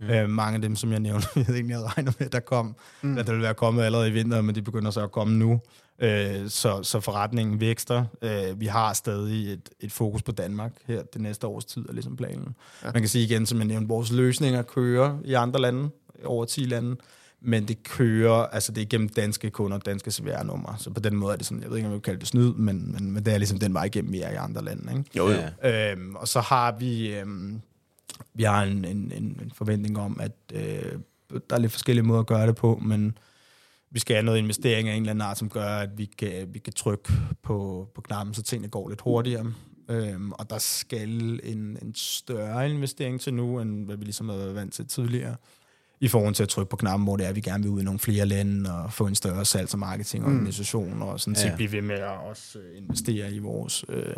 [0.00, 0.10] Mm.
[0.10, 3.16] Øh, mange af dem, som jeg nævnte, jeg ikke, jeg regner med, der kom, mm.
[3.16, 5.60] der vil være kommet allerede i vinter, men de begynder så at komme nu.
[5.98, 8.04] Øh, så, så forretningen vækster.
[8.22, 11.92] Øh, vi har stadig et, et fokus på Danmark her det næste års tid, er
[11.92, 12.54] ligesom planen.
[12.82, 12.92] Ja.
[12.92, 15.90] Man kan sige igen, som jeg nævnte, vores løsninger kører i andre lande,
[16.24, 16.96] over 10 lande,
[17.44, 20.74] men det kører, altså det er igennem danske kunder, danske CVR-numre.
[20.78, 22.28] Så på den måde er det sådan, jeg ved ikke, om jeg vil kalde det
[22.28, 24.92] snyd, men, men, men det er ligesom den vej igennem, vi er i andre lande.
[24.98, 25.10] Ikke?
[25.16, 25.38] Jo, jo.
[25.62, 25.92] Ja.
[25.92, 27.60] Øhm, og så har vi, øhm,
[28.34, 30.92] vi har en, en, en, en forventning om, at øh,
[31.50, 33.18] der er lidt forskellige måder at gøre det på, men
[33.90, 36.48] vi skal have noget investering af en eller anden art, som gør, at vi kan,
[36.54, 37.12] vi kan trykke
[37.42, 39.52] på, på knappen, så tingene går lidt hurtigere.
[39.88, 44.36] Øhm, og der skal en, en større investering til nu, end hvad vi ligesom har
[44.36, 45.36] været vant til tidligere,
[46.02, 47.84] i forhold til at trykke på knappen, hvor det er, vi gerne vil ud i
[47.84, 51.02] nogle flere lande og få en større salgs- og marketingorganisation, mm.
[51.02, 51.56] og sådan set Ja.
[51.56, 54.16] blive ved med at også øh, investere i vores, øh,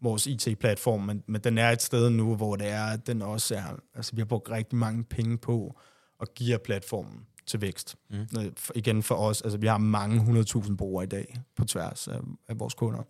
[0.00, 1.00] vores IT-platform.
[1.02, 3.62] Men, men den er et sted nu, hvor det er, at den også er,
[3.94, 5.80] altså vi har brugt rigtig mange penge på
[6.20, 7.96] at give platformen til vækst.
[8.10, 8.26] Mm.
[8.56, 12.18] For, igen for os, altså vi har mange 100.000 brugere i dag på tværs af,
[12.48, 13.02] af vores kunder.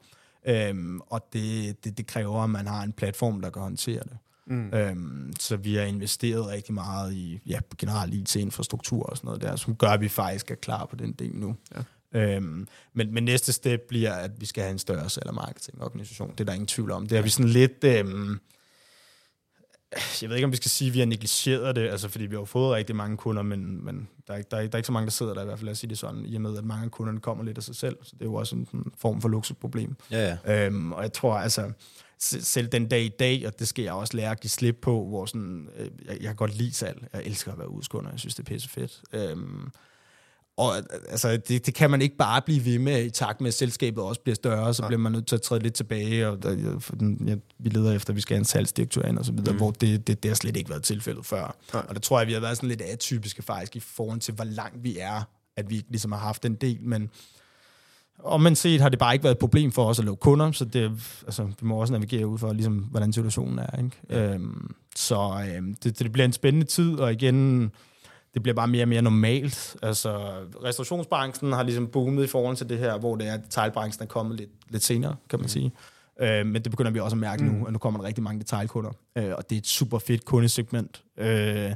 [0.47, 4.17] Øhm, og det, det, det kræver, at man har en platform, der kan håndtere det.
[4.51, 4.75] Mm.
[4.75, 9.57] Øhm, så vi har investeret rigtig meget i ja, generelt IT-infrastruktur og sådan noget der,
[9.57, 11.57] som gør, at vi faktisk er klar på den del nu.
[11.75, 11.83] Ja.
[12.21, 16.31] Øhm, men, men næste step bliver, at vi skal have en større salg- og marketingorganisation.
[16.31, 17.07] Det er der ingen tvivl om.
[17.07, 17.85] Det er vi sådan lidt...
[17.85, 18.39] Øhm,
[20.23, 22.37] jeg ved ikke, om vi skal sige, at vi har negligeret det, altså fordi vi
[22.37, 24.87] har fået rigtig mange kunder, men, men der, er, ikke- der, er, der er ikke
[24.87, 26.41] så mange, der sidder der i hvert fald, lad os sige det sådan, i og
[26.43, 28.57] med, at mange af kunderne kommer lidt af sig selv, så det er jo også
[28.57, 29.97] en, en form for luksusproblem.
[30.11, 30.67] Ja, ja.
[30.67, 31.73] Øhm, og jeg tror altså,
[32.21, 35.07] selv den dag i dag, og det skal jeg også lære at give slip på,
[35.09, 37.09] hvor sådan, øh, jeg, jeg kan godt lide salg.
[37.13, 38.11] Jeg elsker at være udskunder.
[38.11, 39.03] Jeg synes, det er pisse fedt.
[39.13, 39.71] Øhm,
[40.57, 40.77] og
[41.09, 44.05] altså, det, det kan man ikke bare blive ved med, i takt med, at selskabet
[44.05, 47.29] også bliver større, så bliver man nødt til at træde lidt tilbage, og der, den,
[47.29, 49.59] ja, vi leder efter, at vi skal have en salgsdirektør ind, og så videre, mm.
[49.59, 51.57] hvor det, det, det har slet ikke været tilfældet før.
[51.73, 51.85] Nej.
[51.89, 54.45] Og der tror jeg, vi har været sådan lidt atypiske faktisk, i forhold til, hvor
[54.45, 55.23] langt vi er,
[55.57, 57.11] at vi ikke ligesom har haft en del, men
[58.23, 60.53] og man set har det bare ikke været et problem for os at lukke kunder,
[60.53, 60.93] så det,
[61.27, 63.79] altså, vi må også navigere ud for, ligesom, hvordan situationen er.
[63.79, 64.01] Ikke?
[64.11, 64.35] Ja.
[64.35, 67.71] Øhm, så øhm, det, det bliver en spændende tid, og igen,
[68.35, 69.77] det bliver bare mere og mere normalt.
[69.83, 70.19] Altså,
[70.65, 74.07] restaurationsbranchen har ligesom boomet i forhold til det her, hvor det er, at detailbranchen er
[74.07, 75.49] kommet lidt, lidt senere, kan man mm.
[75.49, 75.73] sige.
[76.21, 77.51] Øh, men det begynder vi også at mærke mm.
[77.51, 80.25] nu, at nu kommer der rigtig mange detailkunder, øh, og det er et super fedt
[80.25, 81.03] kundesegment.
[81.17, 81.73] Øh,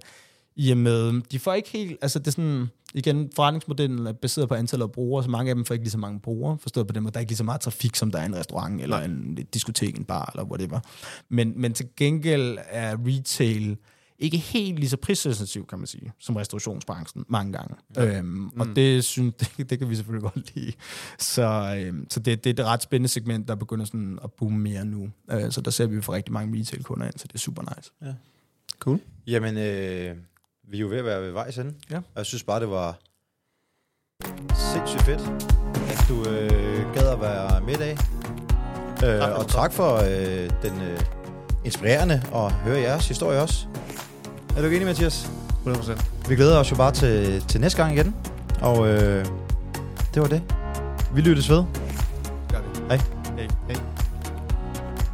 [0.56, 4.48] I og med, de får ikke helt, altså det er sådan, igen, forretningsmodellen er baseret
[4.48, 6.86] på antallet af brugere, så mange af dem får ikke lige så mange brugere, forstået
[6.86, 8.36] på den måde, der er ikke lige så meget trafik, som der er i en
[8.36, 10.80] restaurant, eller en et diskotek, en bar, eller whatever.
[11.28, 13.76] Men, men til gengæld er retail
[14.18, 17.74] ikke helt lige så prissensitiv, kan man sige, som restaurationsbranchen mange gange.
[17.96, 18.18] Ja.
[18.18, 18.74] Øhm, og mm.
[18.74, 20.72] det, synes, det, det kan vi selvfølgelig godt lide.
[21.18, 24.58] Så, øhm, så det, det er et ret spændende segment, der begynder sådan at boome
[24.58, 25.08] mere nu.
[25.30, 27.90] Øh, så der ser vi for rigtig mange retail-kunder ind, så det er super nice.
[28.78, 29.00] Cool.
[29.26, 30.16] Jamen, øh,
[30.68, 31.74] vi er jo ved at være ved vejs ende.
[31.90, 31.96] Ja.
[31.96, 32.98] Og jeg synes bare, det var
[34.54, 35.20] sindssygt fedt,
[35.90, 37.98] at du øh, gad at være med i dag.
[39.04, 41.00] Øh, for og tak for øh, den øh,
[41.64, 43.66] inspirerende at høre jeres historie også.
[44.56, 45.30] Er du ikke enig, Mathias?
[45.66, 46.28] 100%.
[46.28, 48.16] Vi glæder os jo bare til, til næste gang igen.
[48.60, 49.26] Og øh,
[50.14, 50.42] det var det.
[51.14, 51.64] Vi lyttes ved.
[52.48, 52.82] Gør det.
[52.88, 52.96] Hej.
[53.38, 53.48] Hey.
[53.68, 53.76] Hey.